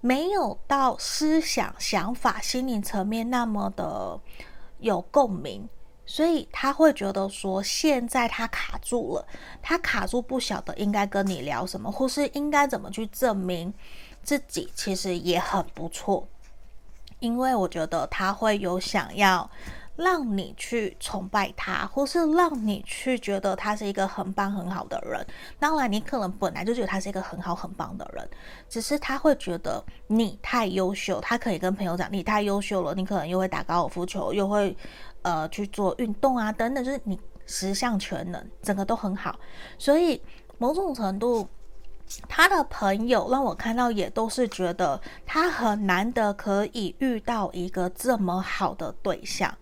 [0.00, 4.20] 没有到思想、想法、心灵层面那么的
[4.78, 5.68] 有共鸣，
[6.04, 9.26] 所以他会觉得说，现在他卡住了，
[9.62, 13.72] 他卡住不晓得应该跟你聊什么，或是应该怎么去证明
[14.22, 16.28] 自己其实也很不错，
[17.18, 19.50] 因为我觉得他会有想要
[19.96, 25.26] 让你去崇拜他，或是让你去觉得他是一个很棒很好的人。
[25.58, 28.28] 当然，你可能本来就觉得他是一个很好很棒的人，
[28.68, 32.94] 只是他会觉得你太优秀，他可以跟朋友讲你太优秀了。
[32.94, 34.76] 你可能又会打高尔夫球，又会
[35.22, 39.38] 呃去做运动啊等等，就是你十项全能，整个都很好。
[39.78, 40.22] 所以
[40.58, 41.48] 某种程度。
[42.28, 49.52] 他的朋友让我看到，也都是觉得他很难得可以遇到一个这么好的对象。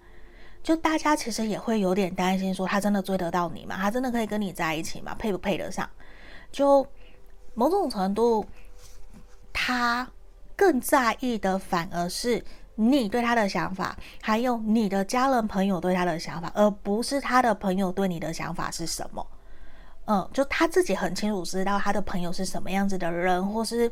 [0.64, 3.77] 就大家其实也会有点担心，说他真的追得到你吗？
[3.77, 5.14] 他真的可以跟你在一起吗？
[5.16, 5.88] 配不配得上？
[6.50, 6.85] 就
[7.53, 8.46] 某种程度，
[9.53, 10.09] 他
[10.57, 12.42] 更在意的反而是
[12.77, 19.27] 你对他的想法，还有你的家人朋友对他的想法，而不是他的朋友对你的想法是什么。
[20.07, 23.90] 嗯，就他自己很清楚知道他的朋友是什么样子的人，或是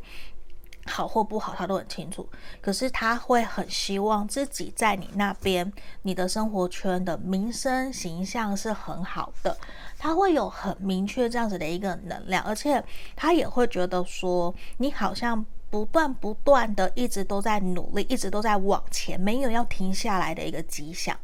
[0.87, 2.29] 好或不好，他都很清楚。
[2.61, 9.57] 可是他会很希望自己在你那边，你的生活圈的名声形象是很好的。
[9.99, 12.83] 他会有很明确这样子的一个能量，而且
[13.15, 21.17] 他也会觉得说，你好像不断不断的一直都在努力，一直都在往前，没有要停下来的一个迹象，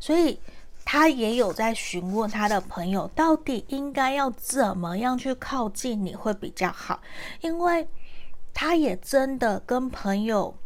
[0.00, 0.40] 所以。
[0.88, 7.00] 他也有在询问他的朋友，到底应该要怎么样去靠近你会比较好，
[7.40, 7.84] 因为
[8.58, 10.56] 他也真的跟朋友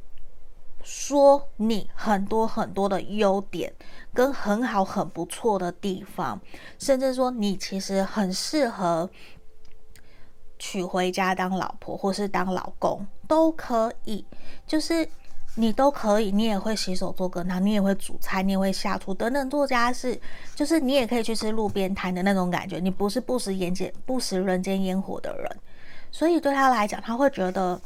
[0.81, 3.73] 说你很多很多的优点，
[4.15, 6.41] 跟很好很不错的地方，
[6.79, 9.11] 甚至说你其实很适合
[10.57, 14.25] 娶回家当老婆或是当老公都可以，
[14.69, 15.09] 就是。
[15.57, 20.19] 你都可以，你也会洗手做羹汤，你也会煮菜，你也会下厨等等做家事，
[20.55, 22.79] 就是你也可以去吃路边摊的那种感觉。
[22.79, 25.57] 你不是不食人间不食人间烟火的人，
[26.11, 27.81] 所以对他来讲，他会觉得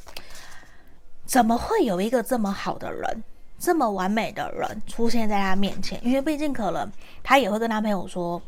[1.25, 3.25] 怎么会有一个这么好的人，
[3.59, 5.99] 这么完美的人出现在他面前？
[6.05, 6.91] 因为毕竟可能
[7.23, 8.41] 他也会跟他朋友说。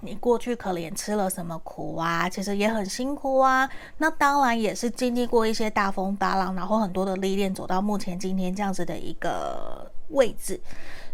[0.00, 2.28] 你过去可怜吃了什么苦啊？
[2.28, 3.68] 其实也很辛苦啊。
[3.96, 10.60] 那当然也是经历过一些大风大浪，然后很多的历练，走到目前今天这样子的一个位置。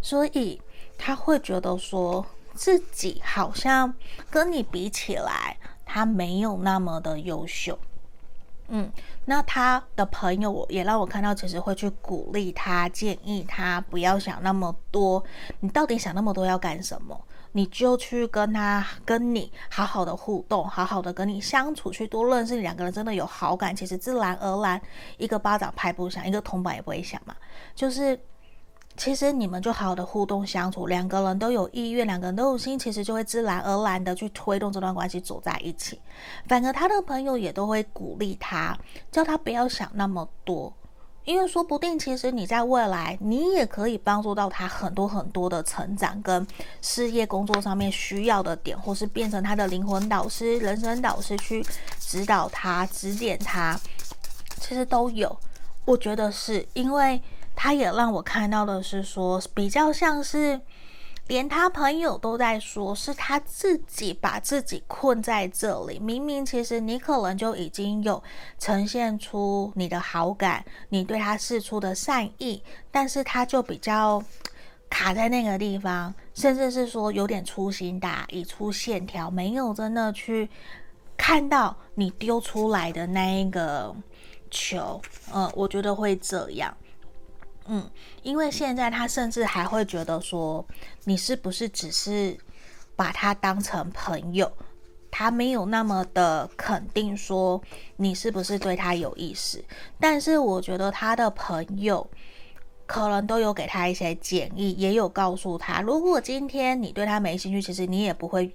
[0.03, 0.61] 所以
[0.99, 3.94] 他会觉得说自己好像
[4.31, 7.79] 跟你比起来，他没有那么的优秀。
[8.68, 8.90] 嗯，
[9.27, 15.23] 那他的朋友也让我看到，其实会去鼓励他，建议他不要想那么多。
[15.61, 17.20] 你到底想那么多要干什么？
[17.53, 22.62] 你就去跟他、跟你好好的互动，好好的跟你相处，去多认识你。
[22.62, 24.81] 两个人真的有好感，其实自然而然，
[25.18, 27.37] 一个巴掌拍不响，一个铜板也不会响嘛。
[27.75, 28.18] 就是
[28.97, 36.01] 其实你们就好好的互动相处，两个人都有意愿，两个人都有心，其实就会自然而然的去推动这段关系走在一起。
[36.47, 38.79] 反而他的朋友也都会鼓励他，
[39.11, 40.73] 叫他不要想那么多。
[41.25, 46.47] 因为说不定，其实你在未来，你也可以帮助到他很多很多的成长跟
[46.83, 51.65] 事业工作上面需要的点，或是变成他的灵魂导师、人生导师去
[51.99, 53.81] 指导他、指点他，
[54.61, 55.35] 其实都有。
[55.87, 57.21] 我觉得是因为
[57.55, 60.61] 他也让我看到的是说，比较像是。
[61.27, 65.99] 连他朋友都在说，是他自己把自己困在这里。
[65.99, 68.23] 明明其实你可能就已经有
[68.59, 74.23] 呈现出你的好感，你对他示出的善意，但是他就比较
[74.90, 80.47] 卡在那个地方，甚至是说有点粗心大意、出线条，没有真的去
[81.17, 83.97] 看到你丢出来的那一个
[84.51, 85.01] 球。
[85.33, 86.77] 嗯，我觉得会这样。
[87.66, 87.90] 嗯，
[88.22, 90.64] 因为现在他甚至还会觉得说，
[91.05, 92.37] 你是不是只是
[92.94, 94.50] 把他当成朋友？
[95.11, 97.62] 他没有那么的肯定说
[97.96, 99.64] 你是不是对他有意思。
[100.00, 102.05] 但是我觉得他的朋友
[102.85, 108.53] 可能都有给他一些建议，也有告诉他，如果今天你对他没兴趣，其实你也不会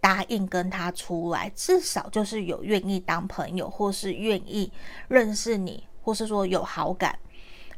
[0.00, 4.70] 答应跟他出来，至少就是有愿意当朋友，或是愿意
[5.08, 7.18] 认识你，或是说有好感。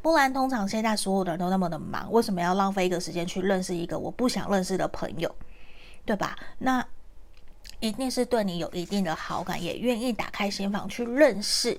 [0.02, 5.34] 不然，通常现在所有的人都那么的忙，为什么要浪费一个时间去认识一个我不想认识的朋友，
[6.06, 6.34] 对吧？
[6.58, 6.82] 那
[7.80, 11.78] 一定是对你有一定的好感，也愿意打开心房去认识。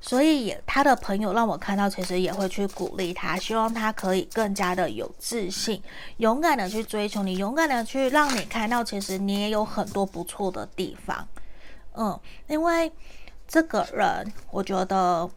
[0.00, 5.80] 所以也他的朋友让我看到，其实也会去鼓励他，希望他可以更加的有自信，
[6.16, 11.28] 勇敢的去追求你，勇敢的去让你看到，其实你也有很多不错的地方。
[11.92, 12.18] 嗯，
[12.48, 12.90] 因为
[13.46, 15.30] 这个人，我觉得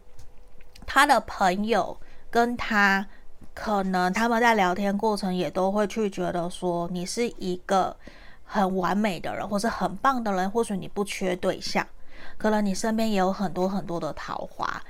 [0.84, 1.96] 他的朋友。
[2.34, 3.06] 跟他
[3.54, 7.96] 可能他们在聊天过程也都会去觉得说，你是一个
[8.42, 11.86] 很完美的人，或是很棒的人，或许你不缺对象，
[12.36, 14.82] 可能你身边也有很多很多的桃花，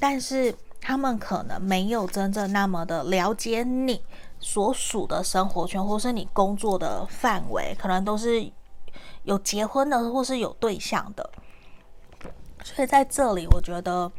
[0.00, 4.02] 但是他们可能没有真正那么的了解你
[4.40, 8.50] 所属的生活圈，或是你工作的范围，可能都是
[9.22, 11.30] 有结婚的，或是有对象的。
[12.64, 14.10] 所以在这里，我觉得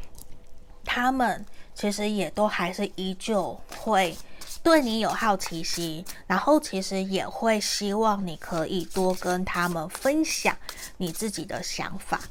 [0.85, 1.45] 他们
[1.81, 4.15] 其实也都还是依旧会
[4.61, 10.55] 对你有好奇心，然后其实也会希望你可以多跟他们分享
[10.97, 12.21] 你自己的想法。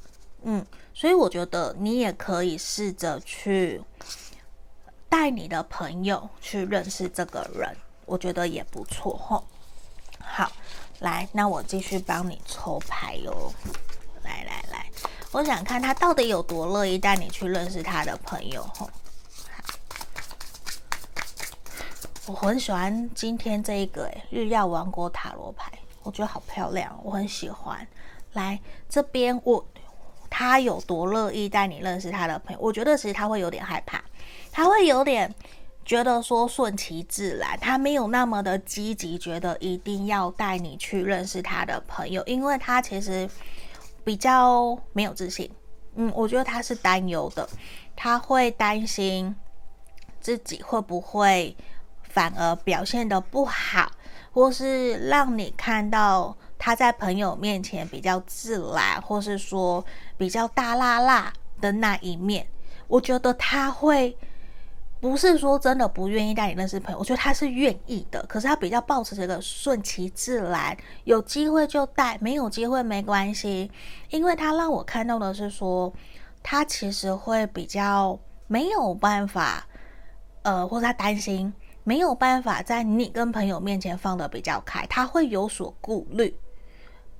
[0.44, 3.82] 嗯，所以我觉得你也可以试着去
[5.08, 7.76] 带你的朋友去认识这个人，
[8.06, 9.44] 我觉得也不错吼。
[10.20, 10.52] 好，
[11.00, 13.52] 来，那我继续帮你抽牌哟。
[14.22, 14.88] 来来来，
[15.32, 18.88] 我想看他到底有多乐意带你去认识他的朋友吼。
[22.30, 25.72] 我很喜欢今天这一个诶，日耀王国塔罗牌，
[26.04, 27.84] 我觉得好漂亮，我很喜欢。
[28.34, 28.58] 来
[28.88, 29.64] 这边我。
[30.32, 32.58] 他有多乐意带你认识他的朋友？
[32.62, 34.00] 我觉得其实他会有点害怕，
[34.52, 35.34] 他会有点
[35.84, 43.28] 觉得说顺其自然，他没有那么的积极，觉得一定要带你去认识他的朋友，因为他其实
[44.04, 45.50] 比较没有自信。
[45.96, 47.46] 嗯，我觉得他是担忧的，
[47.96, 49.34] 他会担心
[50.20, 51.56] 自己会不会
[52.10, 53.90] 反而表现的不好，
[54.30, 56.36] 或是让你看到。
[56.62, 59.82] 他在朋友面前比较自然，或是说
[60.18, 62.46] 比较大辣辣的那一面，
[62.86, 64.14] 我觉得他会
[65.00, 73.70] 不是说真的不愿意带你认识朋友，我觉得他是愿意的，可是他比较保持这个顺其自然，有机会就带，没有机会没关系，
[74.10, 75.90] 因为他让我看到的是说，
[76.42, 79.66] 他其实会比较没有办法，
[80.42, 81.50] 呃，或者他担心
[81.84, 86.34] 没有办法在你跟朋友面前放得比较开，他会有所顾虑。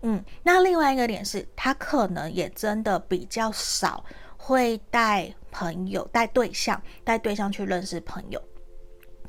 [0.03, 4.05] 嗯，那另外一个点是，他可能也真的比较少
[4.37, 8.43] 会带朋友、带对象、带对象去认识朋友，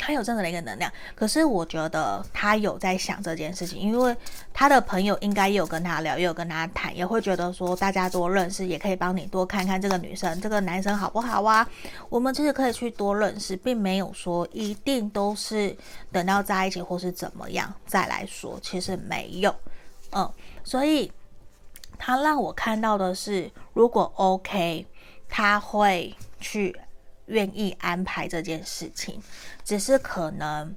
[0.02, 0.91] 他有这样的一个能量。
[1.14, 4.16] 可是我觉得他有在想这件事情，因为
[4.52, 11.68] 他的朋友应该也有跟他聊，也有跟他谈，也会觉得说大家多认识，也可以帮你多看看这个女生、这个男生好不好啊？
[12.10, 15.76] 我们其实可以去多认识，并没有说一定都是
[16.12, 19.56] 等到在一起或是怎么样再来说，其实没有，
[20.12, 20.28] 嗯。
[20.64, 21.12] 所以，
[21.97, 24.86] 他让我看到的是，如果 OK，
[25.28, 26.76] 他会去
[27.32, 29.20] 愿意安排这件事情，
[29.64, 30.76] 只是可能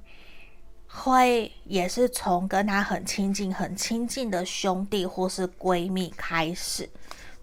[0.87, 6.89] 会也是从跟他很亲近、很亲近的兄弟或是闺蜜开始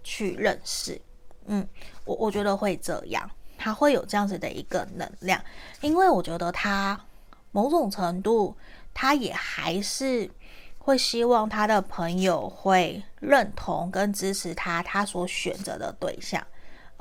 [0.03, 0.99] 去认识。
[1.45, 1.67] 嗯，
[2.05, 5.41] 我我觉得会这样，他会有这样子的一个能量，
[5.81, 6.99] 因为我觉得他
[7.51, 8.55] 某种程度，
[8.93, 10.29] 他也还是。
[10.85, 16.45] 会希望他的朋友会认同跟支持他，他所选择的对象，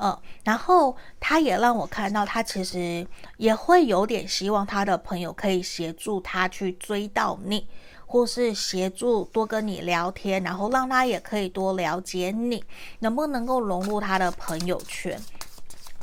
[0.04, 7.68] 嗯，然后他也让我看到，他其实也会有点希望他的朋友可以协助他去追到你，
[8.04, 12.64] 或是协助多跟你聊天，然后让他也可以多了解你，
[12.98, 15.16] 能不能够融入他的朋友圈。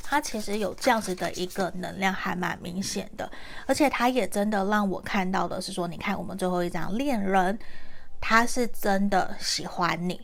[0.01, 3.29] 他其实有这样子的一个能量，还蛮明显的，
[3.67, 7.59] 而且他也真的让我看到的是说，你看我们最后一张恋人，
[8.21, 10.21] 他是真的喜欢你，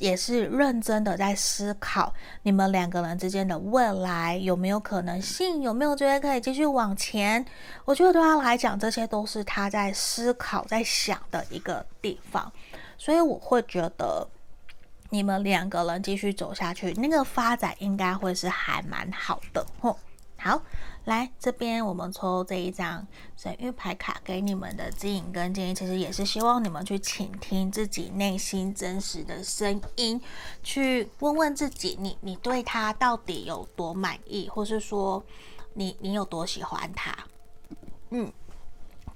[0.00, 2.12] 也是认真的在思考
[2.42, 7.44] 你们两个人之间的未来有没有可能性，有没有觉得可以继续往前。
[7.84, 12.52] 我觉得对他来讲，这些都是他在思考、在想的一个地方，
[12.98, 14.26] 所以我会觉得。
[15.08, 19.96] 你们两个人继续走下去，那个发展应该会是还蛮好的吼。
[20.36, 20.60] 好，
[21.06, 30.20] 来这边我们抽这一张神谕牌卡给你们的指引跟建议，其实也是希望你们去倾听自己内心真实的声音，
[30.64, 35.24] 去问问自己，你你对他到底有多满意，或是说
[35.74, 37.16] 你你有多喜欢他？
[38.10, 38.32] 嗯，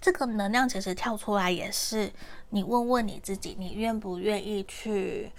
[0.01, 2.12] 这个能量其实跳出来也是
[2.51, 5.32] 你问问你自己，你愿不愿意去？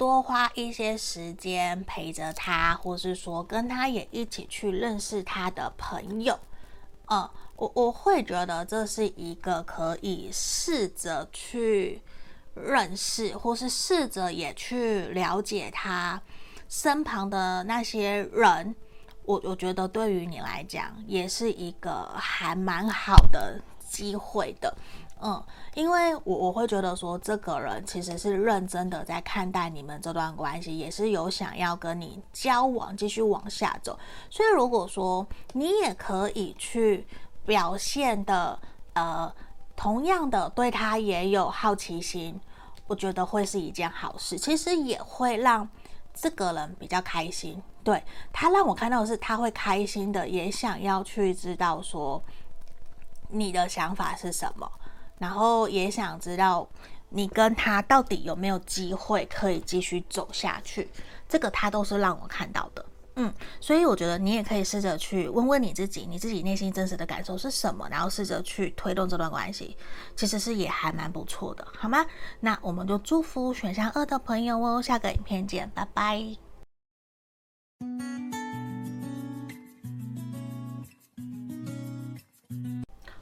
[0.00, 6.40] 多花一些时间陪着他，或是说跟他也一起去认识他的朋友，
[7.08, 12.00] 嗯，我我会觉得这是一个可以试着去
[12.54, 16.18] 认识，或是试着也去了解他
[16.66, 18.74] 身旁的那些人，
[19.26, 24.74] 我我觉得对于你来讲也是一个还蛮好的机会的。
[25.22, 25.42] 嗯，
[25.74, 33.98] 因为我我会觉得说，这个人其实是认真的在看待你们这段关系，也是有想要跟你交往，继续往下走。
[34.30, 37.06] 所以如果说你也可以去
[37.44, 38.58] 表现的，
[38.94, 39.32] 呃，
[39.76, 42.40] 同样的对他也有好奇心，
[42.86, 44.38] 我觉得会是一件好事。
[44.38, 45.68] 其实也会让
[46.14, 48.02] 这个人比较开心，对，
[48.32, 52.22] 他让我看到的是他会开心的，也想要去知道说
[53.28, 54.70] 你的想法是什么，
[55.20, 56.66] 然后也想知道
[57.10, 60.88] 你跟他到底有没有机会可以继续走下去，
[61.28, 62.84] 这个他都是让我看到的。
[63.16, 69.76] 嗯，所以我觉得你也可以试着去问问你自己，你自己内心真实的感受是什么，然后试着去推动这段关系，
[70.16, 72.06] 其实是也还蛮不错的，好吗？
[72.38, 76.36] 那我们就祝福选项二的朋友哦，下个影片见，拜拜。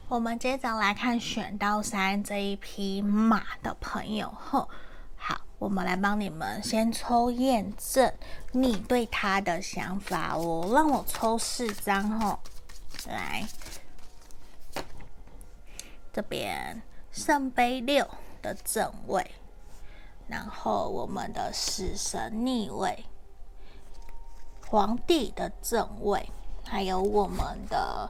[0.09, 4.67] 我们接着来看选到三这一匹马的朋友，吼。
[5.59, 8.13] 我们来帮你们先抽验证
[8.53, 12.39] 你对他的想法哦，让我抽四张哦，
[13.07, 13.45] 来，
[16.13, 16.81] 这边
[17.11, 18.07] 圣杯六
[18.41, 19.31] 的正位，
[20.29, 23.03] 然后我们的死神逆位，
[24.65, 26.31] 皇帝的正位，
[26.63, 27.37] 还有我们
[27.69, 28.09] 的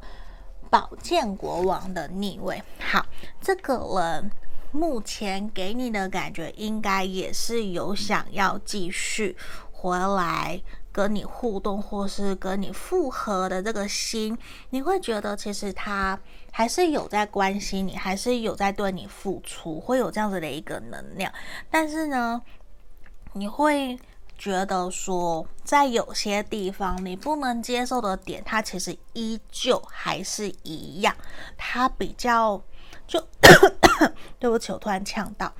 [0.69, 2.61] 宝剑国王的逆位。
[2.79, 3.05] 好，
[3.41, 4.31] 这个人。
[4.71, 9.35] 目前给你的感觉应该也是有想要继续
[9.71, 10.61] 回来
[10.91, 14.37] 跟你互动，或是跟你复合的这个心。
[14.69, 16.19] 你会觉得其实他
[16.51, 21.33] 还是有在关心你，还是有在对你付出，会有这样子的一个能量。
[21.71, 22.39] 但是呢，
[23.33, 23.97] 你会
[24.39, 31.15] 觉得说，在有些地方你不能接受的点，他其实依旧还是一样，
[31.55, 32.59] 他比较。
[33.05, 33.19] 就
[34.37, 35.51] 对不起，我突然呛到，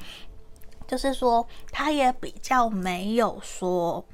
[0.88, 4.06] 就是说他也比较没有说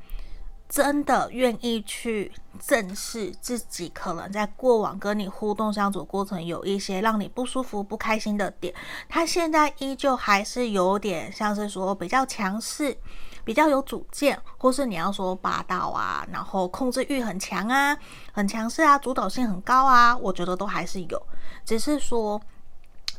[0.69, 2.31] 真的愿意去
[2.65, 8.73] 正视自己，可能在过往跟你互动相处过程有一些让你不舒服、不开心的点，
[9.09, 12.97] 他现在依旧还是有点像是说比较强势、
[13.45, 17.97] 比较有主见，或是你要说霸道啊，然后控制欲很强啊、
[18.33, 21.21] 很强势啊、主导性很高啊，我觉得都还是有，
[21.63, 22.41] 只是说。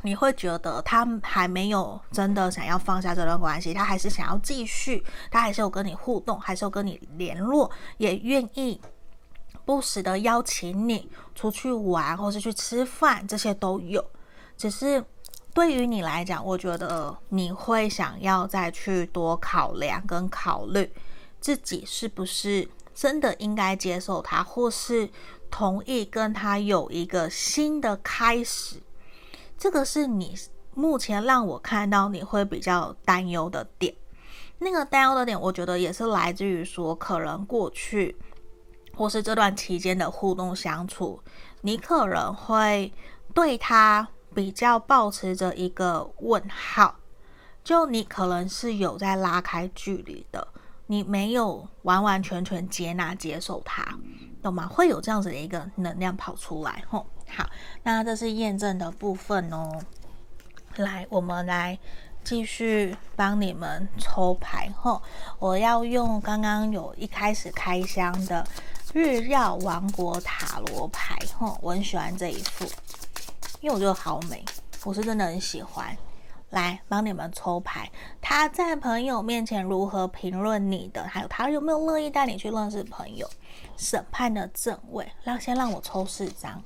[0.03, 8.79] 你会觉得他还没有真的想要放下这段关系，他还是想要继续，他还是有跟你互动，还是有跟你联络，也愿意
[9.64, 14.05] 不时的邀请你出去玩，或是去吃饭，这些都有。
[14.57, 15.03] 只是
[15.57, 20.93] 对于你来讲，我觉得你会想要再去多考量跟考虑
[21.41, 25.09] 自己是不是真的应该接受他，或是
[25.51, 28.83] 同意跟他有一个新的开始。
[29.57, 30.35] 这个是你
[30.75, 33.95] 目前让我看到你会比较担忧的点，
[34.59, 38.15] 那个担忧的点，我觉得也是来自于说，可能过去
[38.95, 41.19] 或是这段期间的互动相处，
[41.63, 42.93] 你可能会
[43.33, 46.97] 对他比较保持着一个问号，
[47.64, 50.47] 就你可能是有在拉开距离的，
[50.89, 53.97] 你没有完完全全接纳接受他，
[54.43, 54.66] 懂吗？
[54.66, 57.07] 会有这样子的一个能量跑出来，吼。
[57.28, 57.49] 好，
[57.82, 59.80] 那这是验证的部分哦。
[60.76, 61.78] 来，我们来
[62.22, 65.01] 继续帮你们抽牌后，
[65.39, 68.47] 我要用刚刚有一开始开箱的
[68.93, 72.66] 日曜王国塔罗牌吼，我很喜欢这一副，
[73.61, 74.45] 因为我觉得好美，
[74.85, 75.97] 我是真的很喜欢。
[76.51, 77.91] 来帮你们抽牌，
[78.21, 81.03] 他在朋友面前如何评论你的？
[81.03, 83.29] 还有他有没有乐意带你去认识朋友？
[83.77, 86.63] 审判的正位，让先让我抽四张。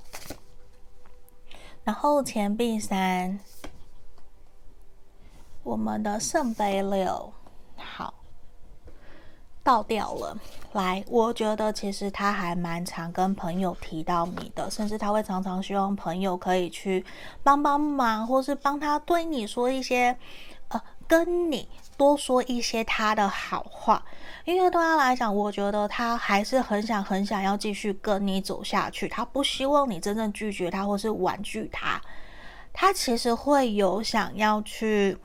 [1.82, 3.40] 然后钱币三，
[5.62, 7.32] 我们的圣杯六，
[7.76, 8.12] 好，
[9.62, 10.36] 倒掉了。
[10.72, 17.04] 来，我觉得其实他还蛮常跟朋友提到你的，甚至他会常常希望朋友可以去
[17.42, 20.16] 帮帮忙，或是帮他对你说一些，
[20.68, 21.68] 呃，跟你。
[21.96, 24.02] 多说一些他的好话，
[24.46, 29.06] 因为对他来讲，我觉得他还是很想、很想要继续跟你走下去。
[29.06, 32.00] 他不希望你真正拒绝他，或是婉拒他。
[32.72, 35.18] 他其实会有想要去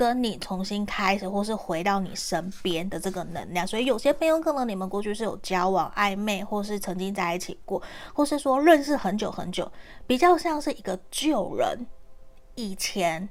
[0.00, 3.66] 跟你重新开始，或是回到你身边的这个能量。
[3.66, 7.82] 所以有些朋友可能你们过去是有交往、暧昧，或是曾经在一起过，
[8.14, 9.70] 或是说认识很久很久，
[10.06, 11.86] 比较像是一个旧人。
[12.54, 13.28] 以前。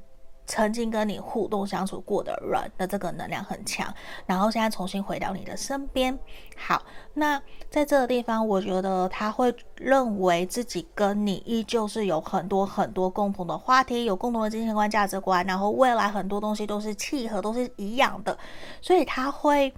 [0.50, 3.93] 曾经跟你互动相处过的人的这个能量很强，
[4.26, 6.18] 然后现在重新回到你的身边。
[6.58, 6.82] 好，
[7.14, 7.39] 那
[7.70, 18.36] 在这个地方，我觉得他会认为自己跟你依旧是有很多很多共同的话题，有共同的金钱观、价值观，然后未来很多东西都是契合，都是一样的，
[18.82, 19.72] 所以他会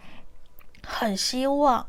[0.87, 1.85] 很希望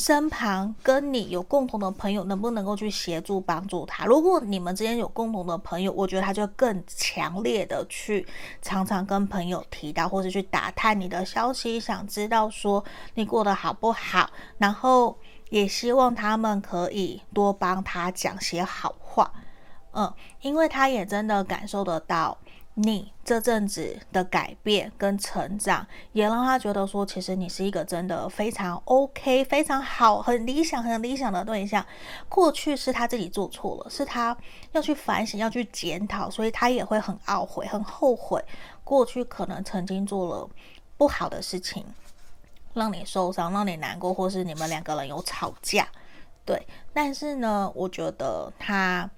[0.00, 4.06] 身旁跟你有共同的朋友，能不能够去协助帮助他？
[4.06, 8.26] 如果你们之间有共同的朋友，我觉得他就更强烈的去
[8.62, 12.82] 常常跟朋友提到，或是去打探你的消息，想知道说
[13.14, 15.18] 你过得好不好，然后
[15.50, 19.30] 也希望他们可以多帮他讲些好话，
[19.92, 22.38] 嗯，因为他也真的感受得到。
[22.82, 31.84] 你这阵子的改变跟成长，也让他觉得说，其实你是一个真的非常 OK、非常好、很理想、很理想的对象。
[32.28, 34.34] 过去是他自己做错了，是他
[34.72, 38.42] 要去反省、要去检讨，所以他也会很懊悔、很后悔，
[38.82, 40.48] 过去可能曾经做了
[40.96, 41.84] 不好的事情，
[42.72, 45.86] 让你受伤、让你难过，或是你们两个人有吵架。
[46.46, 49.10] 对，但是呢，我觉得他。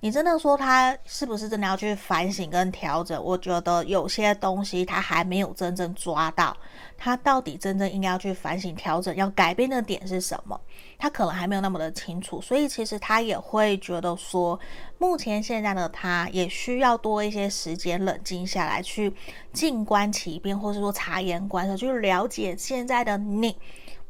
[0.00, 3.20] 你真的说他是不是真的要去反省跟调整？
[3.22, 6.54] 我觉得有些东西他还没有真正抓到，
[6.98, 10.60] 他到底真正应该要去反省调整，要改变的点是什么？
[10.98, 14.58] 他可能还没有那么的清楚，所以其实他也会觉得说，
[14.98, 19.12] 目前现在的他也需要多一些时间冷静下来，去
[19.52, 23.56] 静观其变，或是说察言观色，去了解现在的你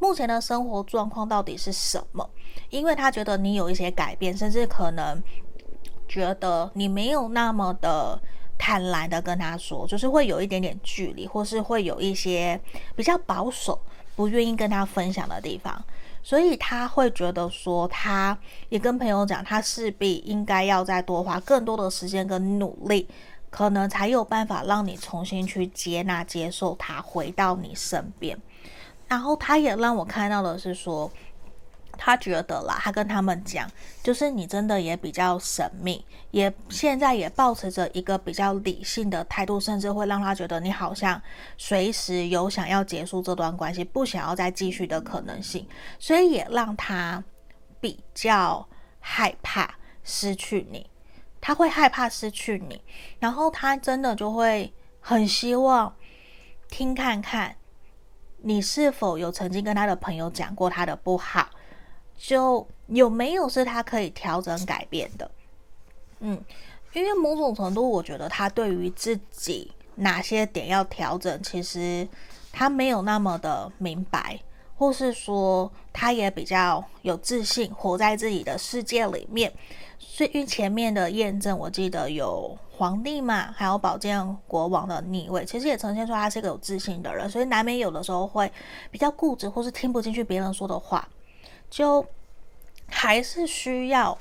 [0.01, 2.29] 目前的生活状况到底是什么？
[2.71, 5.23] 因为他觉得你有一些改变，甚至可能。
[6.09, 8.19] 觉得你没有那么的
[8.59, 12.59] 坦然的跟他说，就是会有一点点距离，或是会有一些
[12.95, 13.79] 比较保守，
[14.15, 15.85] 不愿意跟他分享的地方，
[16.23, 18.37] 所以他会觉得说，他
[18.69, 23.07] 也跟朋友讲，他势必应该要再多花更多的时间跟努力，
[23.51, 28.39] 可能才有办法让你重新去接纳、接受他回到你身边。
[29.09, 31.11] 然后他也让我看到的是说。
[31.97, 33.71] 他觉得啦，他跟他们讲，
[34.03, 41.21] 就是你真的也比较神秘，也现在也抱持着一个比较理性的态度，甚至会让他觉得你好像
[41.57, 45.67] 随时有想要结束这段关系，不想要再继续的可能性，
[45.99, 47.23] 所以也让他
[47.81, 48.69] 比较
[49.01, 50.89] 害怕失去你，
[51.41, 52.83] 他会害怕失去你，
[53.19, 55.95] 然后他真的就会很希望
[56.69, 57.57] 听看看
[58.39, 61.49] 你是否有曾经跟他的朋友讲过他的不好。
[62.17, 65.31] 就有没有是他可以调整改变的？
[66.21, 66.43] 嗯，
[66.93, 72.09] 因为某种程度，我觉得他对于自己哪些点要调整，其实
[72.53, 74.41] 他没有那么的明白，
[74.77, 79.53] 或是说他也比较有自信，活在自己的世界里面。
[79.99, 88.51] 所以因为前面的验证，我记得有皇帝嘛，还有宝剑国王的逆位，其实也呈现出他是一个有自信的人，所以难免有的时候会
[88.91, 91.07] 比较固执，或是听不进去别人说的话。
[91.77, 92.07] 就
[92.89, 94.17] 还是需要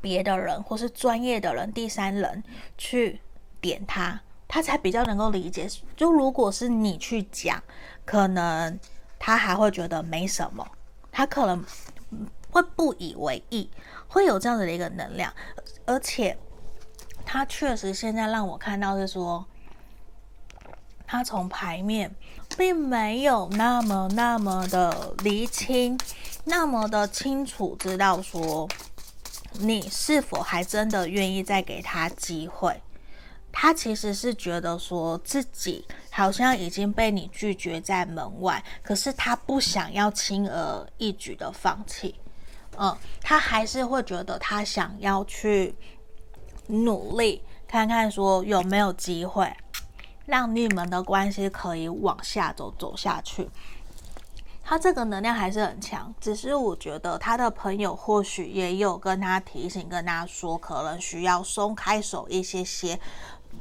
[0.00, 2.44] 别的人或是专业的人、第三人
[2.78, 3.20] 去
[3.60, 5.68] 点他，他才比较能够理解。
[5.96, 7.60] 就如果是你去讲，
[8.04, 8.78] 可能
[9.18, 10.64] 他还会觉得没什么，
[11.10, 11.64] 他可能
[12.52, 13.68] 会不以为意，
[14.06, 15.34] 会有这样子的一个能量。
[15.86, 16.38] 而且
[17.26, 19.44] 他确实现在让我看到是说，
[21.04, 22.14] 他从牌面
[22.56, 25.98] 并没有那么那么的厘清。
[26.44, 28.68] 那么的清楚知道说，
[29.60, 32.80] 你是否还真的愿意再给他机会？
[33.52, 42.14] 他其实是觉得说自己好像已经被你拒绝在门外，可是他不想要轻而易举的放弃。
[42.78, 45.74] 嗯，他还是会觉得他想要去
[46.68, 49.52] 努力，看看说有没有机会
[50.30, 53.50] 让你们的关系可以往下走，走下去。
[54.62, 63.00] 他这个能量还是很强，只是我觉得他的朋友或许也有跟他提醒，跟他说，可能需要松开手一些些，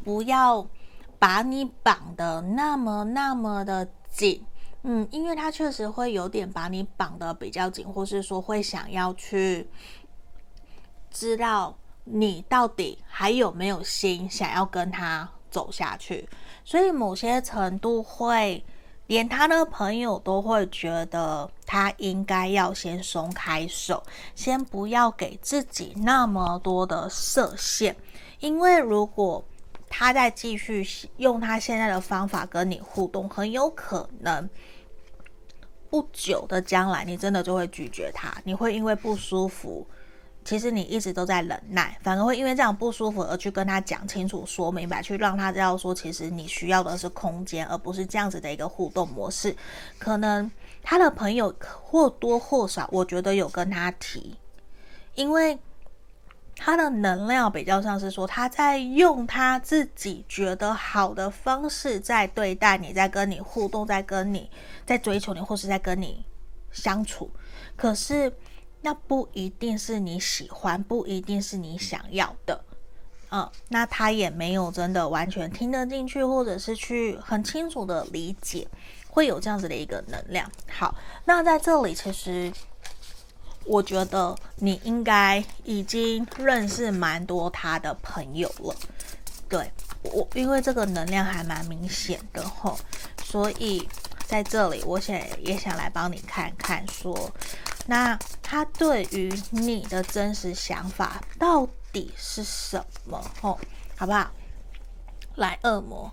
[0.04, 0.68] 不要
[1.18, 4.46] 把你绑得那么那么的紧。
[4.84, 9.68] 嗯，因为他确实会有点把你绑得比较紧，或是说会想要去
[11.10, 16.30] 知道你到底还有没有心想要跟他走下去，
[16.70, 18.64] 所以某些程度会。
[19.08, 24.04] 连他的朋友都会觉得他应该要先松开手，
[24.36, 27.96] 先不要给自己那么多的设限，
[28.40, 29.44] 因为如果
[29.90, 34.48] 他再继续用他现在的方法跟你互动，很有可能
[35.90, 39.88] 不久的将来你真的就会拒绝他，你会因为不舒服。
[40.46, 49.56] 其实你一直都在忍耐，反而会因为这样不舒服而去跟他讲清楚、说明白，去让他知道说，其实你需要的是空间，而不是这样子的一个互动模式。
[50.00, 50.50] 可能
[50.82, 54.36] 他的朋友或多或少，我觉得有跟他提，
[55.14, 55.60] 因为
[56.56, 64.50] 他的能量比较像是说，他在用他自己觉得好的方式在对待你，在跟你互动，在跟你
[64.86, 66.26] 在追求你，或是在跟你
[66.72, 67.30] 相处，
[67.76, 68.34] 可是
[68.82, 72.64] 那不一定是你喜欢，不一定是你想要的。
[73.32, 78.68] 嗯，那他也没有真的完全听得进去，或者是去很清楚的理解，
[79.08, 80.50] 会有这样子的一个能量。
[80.68, 82.52] 好，那在这里，其实
[83.66, 88.76] 我觉得你应该已经认识蛮多他的朋友了。
[89.48, 89.72] 对，
[90.02, 92.80] 我，因为这个能量还蛮明显的吼，
[93.24, 93.88] 所以
[94.30, 97.32] 在这里，我想也想来帮你看看说，说
[97.88, 101.68] 那他对于你的真实想法到。
[101.92, 103.20] 底是什么？
[103.42, 103.58] 哦，
[103.98, 104.30] 好不好？
[105.38, 106.12] 来，恶魔，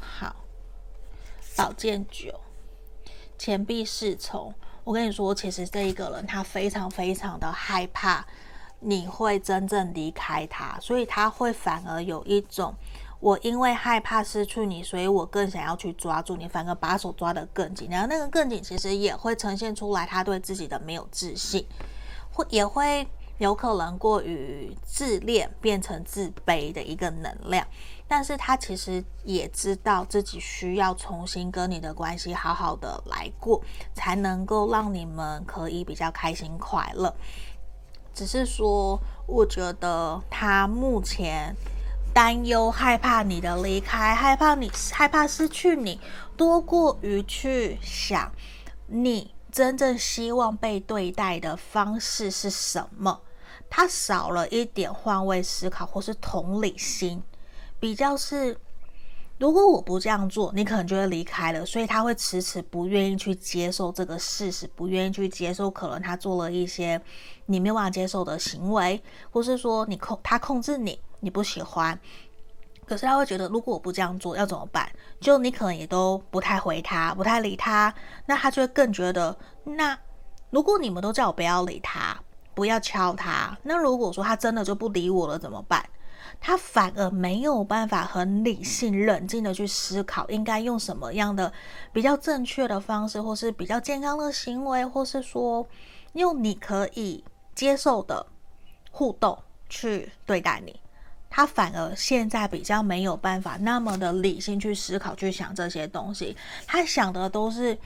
[0.00, 0.34] 好，
[1.56, 2.40] 宝剑九，
[3.38, 4.52] 钱币侍从。
[4.82, 8.26] 我跟你说，其实这一个人他非常非常的害怕
[8.80, 12.74] 你会真正离开他，所以他会反而有一种，
[13.20, 17.88] 我因为害怕失去你，所以我更想要去抓住你，反而把手抓得更紧。
[17.90, 21.66] 然后那个更紧，其实也会呈现出来他对自己的没有自信，
[22.32, 23.06] 会也会。
[23.38, 27.66] 有可能过于自恋，变成自卑的一个能量，
[28.08, 33.60] 但是他其实也知道自己需要重新跟你的关系好好的来过，
[33.92, 37.14] 才能够让你们可以比较开心快乐。
[38.14, 41.54] 只是说，我觉得他目前
[42.16, 46.00] 担忧、害怕你的离开，害怕你害怕失去你，
[46.34, 48.32] 多过于去想
[48.86, 53.20] 你真正希望被对待的方式是什么。
[53.68, 57.22] 他少了一点换位思考或是同理心，
[57.78, 58.56] 比较是，
[59.36, 66.98] 如果我不这样做，你可能就会离开了，所以他会迟迟不愿意去接受这个事实，不愿意去接受可能他做了一些
[67.44, 71.98] 你没有办法接受的行为，或是说你控他控制你，你不喜欢，
[72.86, 74.90] 可是他会觉得如果我不这样做要怎么办？
[75.20, 77.94] 就你可能也都不太回他，不太理他，
[78.26, 79.98] 那他就会更觉得，那
[80.50, 82.16] 如果你们都叫我不要理他。
[82.54, 83.54] 不要敲他。
[83.64, 85.86] 那如果说他真的就不理我了怎么办？
[86.40, 91.52] 他反而没有办法很理性、冷静的去思考，应该用什么样的
[91.92, 95.68] 比较正确的方式，或是比较健康的行为，或是说
[96.14, 97.22] 用你可以
[97.54, 98.26] 接受的
[98.90, 99.38] 互动
[99.68, 100.80] 去对待你。
[101.36, 106.34] 他反而现在比较没有办法那么的理性去思考、去想这些东西。
[106.66, 107.76] 他想的都是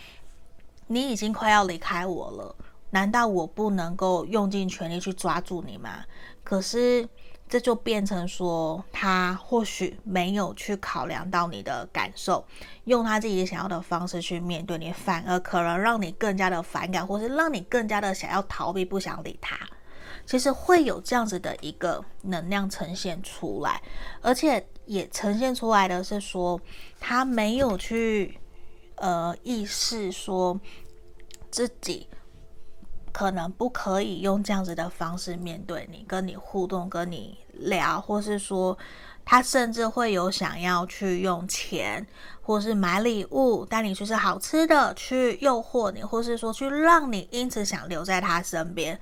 [0.87, 2.55] 你已经快要离开我了。
[2.91, 6.05] 难道我不能够用尽全力去抓住你吗？
[6.45, 7.09] 可是
[7.49, 12.47] 这就变成说，他或许没有去考量到你的感受，
[12.85, 19.59] 用他自己想要的方式去面对你，反而可能让你更加的反感，或是让你更加的想要逃避，不想理他。
[20.31, 23.83] 其实会有这样子的一个能量呈现出来，
[24.21, 26.61] 而且也呈现出来的是说，
[27.01, 28.39] 他没有去
[28.95, 30.61] 呃意识说
[31.51, 32.07] 自己。
[33.13, 38.79] 可能不可以用这样子的方式面对你，跟你互动，跟你聊，或是说
[39.25, 42.07] 他甚至会有想要去用钱，
[42.41, 48.97] 或是买礼物带你去吃好吃的，去诱惑你，或是说去让你因此想留在他身边。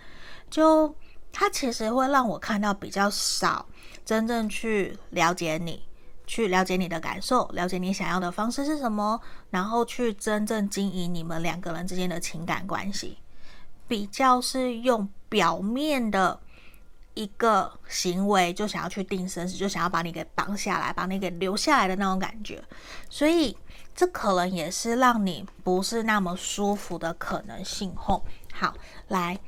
[0.48, 0.94] 就
[1.38, 3.64] 他其实会让我看到比较少
[4.04, 5.84] 真正去了解你，
[6.26, 9.20] 去了解你的感受，了解你想要的方式是什么，
[9.50, 13.18] 然后去真正经营你们两个人之间的情感关系。
[13.86, 16.40] 比较是用表面的
[17.14, 22.60] 一个行为，就想要去定生死，就想要把你给绑下来，把你给留下来的那种感觉，
[23.08, 23.56] 所以
[23.94, 27.94] 这可能也是让你不是那么舒服的可能性。
[27.94, 28.74] 吼，好，
[29.06, 29.38] 来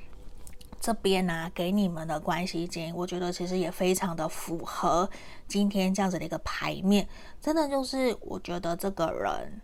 [0.81, 5.09] 这边呢、给你们的关系建议，我觉得其实也非常的符合
[5.47, 7.07] 今天这样子的一个牌面，
[7.41, 9.61] 真的就是我觉得这个人。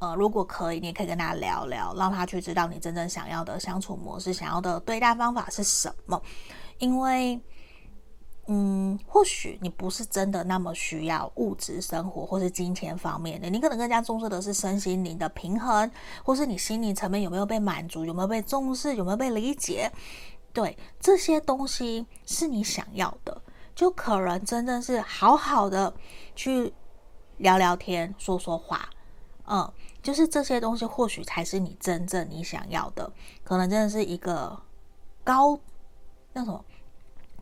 [0.00, 6.22] 呃，如果可以，你可以跟他聊聊，让他去知道你真正想要的相处模式，想要的对待方法是什么。
[6.78, 7.40] 因为，
[8.46, 15.90] 嗯，或许你不是真的那么需要物质生活或是金钱方面的，你可能更加重视的是身心灵的平衡，
[16.22, 19.90] 或是你心灵层面有没有被满足，有没有被重视，有没有被理解。
[20.58, 23.40] 对，这些东西是你想要的，
[23.76, 25.94] 就可能真正是好好的
[26.34, 26.74] 去
[27.36, 28.90] 聊聊天，说说话，
[29.44, 29.72] 嗯。
[30.00, 33.12] 就是这些东西，或许才是你真正你想要的，
[33.44, 34.58] 可能真的是一个
[35.22, 35.58] 高
[36.32, 36.64] 那种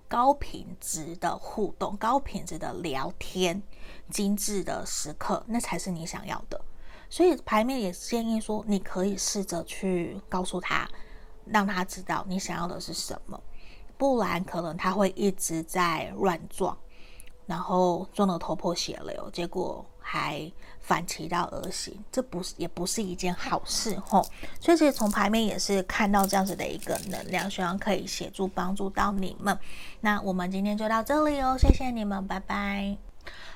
[0.09, 3.63] 高品质的互动、高品质的聊天、
[4.11, 6.61] 精致的时刻，那才是你想要的。
[7.09, 10.89] 所以牌面也建议说，你可以试着去告诉他，
[11.47, 13.41] 让他知道你想要的是什么，
[13.97, 16.77] 不然可能他会一直在乱撞，
[17.47, 19.85] 然后撞得头破血流，结果。
[20.09, 24.25] 还反其道而行，这不是也不是一件好事吼。
[24.61, 29.59] 所以其实从牌面也是看到这样子的一个能量，希望可以协助帮助到你们。
[30.01, 32.97] 那我们今天就到这里哦，谢谢你们，拜拜。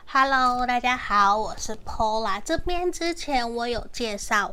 [0.07, 2.43] Hello，大家好，我是 Paula。
[2.45, 4.53] 这边之前我有介绍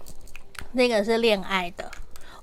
[0.73, 1.89] 那个是恋爱的，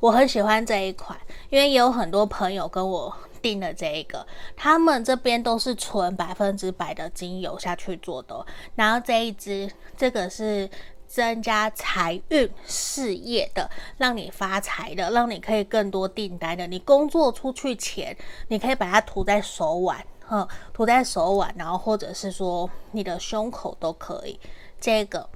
[0.00, 1.18] 我很喜欢这一款，
[1.50, 8.44] 因为也有很多朋友跟我订了这一个，他们这边都是纯百分之百的精油下去做的。
[8.74, 10.68] 然后这一支，这个是
[11.06, 16.66] 增加财运事业的，让你发财的，让你可以更多订单的。
[16.66, 18.16] 你工作出去前，
[18.48, 20.04] 你可以把它涂在手腕。
[20.30, 24.38] 嗯，涂在手腕，然后或者是说你的胸口都可以。
[24.78, 25.26] 这个，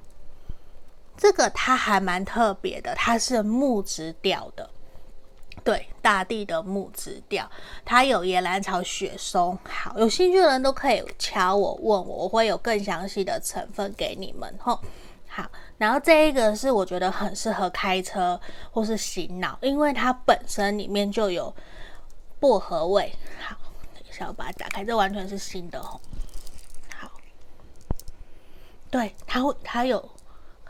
[1.17, 4.69] 这个它还蛮特别的，它是木质调的，
[5.63, 7.49] 对，大地的木质调。
[7.85, 9.57] 它有野兰草、雪松。
[9.63, 14.53] 好，有兴趣的人都可以敲我问我，我会有更详细的成分给你们。
[14.59, 14.79] 吼，
[15.27, 18.39] 好，然后这一个是我觉得很适合开车
[18.71, 21.55] 或是洗脑，因为它本身里面就有
[22.39, 23.13] 薄荷味。
[23.39, 23.57] 好。
[23.95, 25.99] 等一下我把它打开，这完全是新的哦。
[26.99, 27.09] 好，
[28.91, 30.07] 对，它会，它有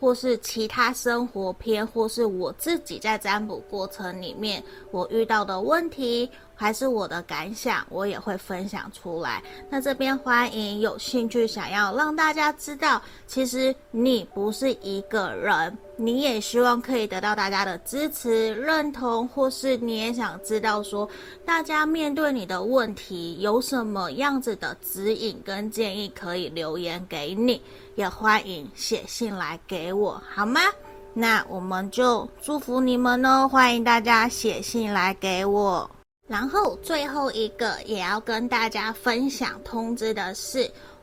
[0.00, 6.30] 或是其他生活篇，或是我自己在占卜过程里面我遇到的问题。
[6.60, 9.40] 还是我的感想，我也会分享出来。
[9.70, 21.08] 那这边欢迎有兴趣想要让大家知道，其实你不是一个人，你也希望可以得到大家的支持、认同，或是你也想知道说，
[21.44, 27.60] 大家面对你的问题有什么样子的指引跟建议，可以留言给你，
[27.96, 30.60] 也欢迎写信来给我，好吗？
[31.14, 35.90] 那我们就祝福你们哦，欢迎大家写信来给我。
[36.28, 40.70] 然后最后一个也要跟大家分享通知的是，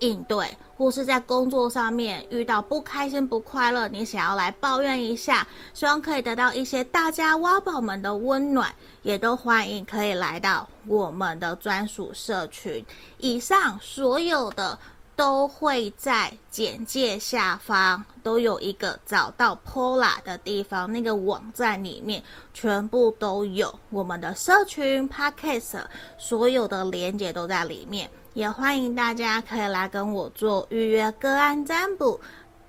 [0.00, 0.46] 应对，
[0.76, 8.72] 或是在工作上面遇到不开心不快乐，你想要来抱怨一下，希望可以得到一些大家挖宝们的温暖，
[9.02, 12.84] 也都欢迎可以来到我们的专属社群。
[13.18, 14.78] 以上所有的。
[15.18, 22.22] 都会在简介下方都有一个找到 Pola 的地方，那个网站里面
[22.54, 25.80] 全部都有我们的社群 Podcast，
[26.18, 32.20] 所有的连接都在里面，也欢迎大家可以来跟我做预约个案占卜。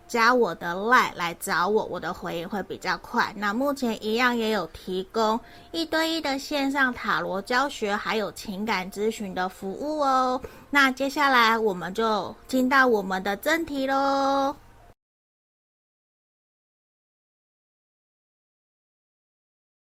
[0.07, 3.31] 加我的 LINE 来找我，我的回应会比较快。
[3.37, 5.39] 那目前一样也有提供
[5.71, 10.41] 一对一的线上塔罗教学，还有情感咨询的服务哦。
[10.71, 14.55] 那接下来我们就进到我们的正题喽。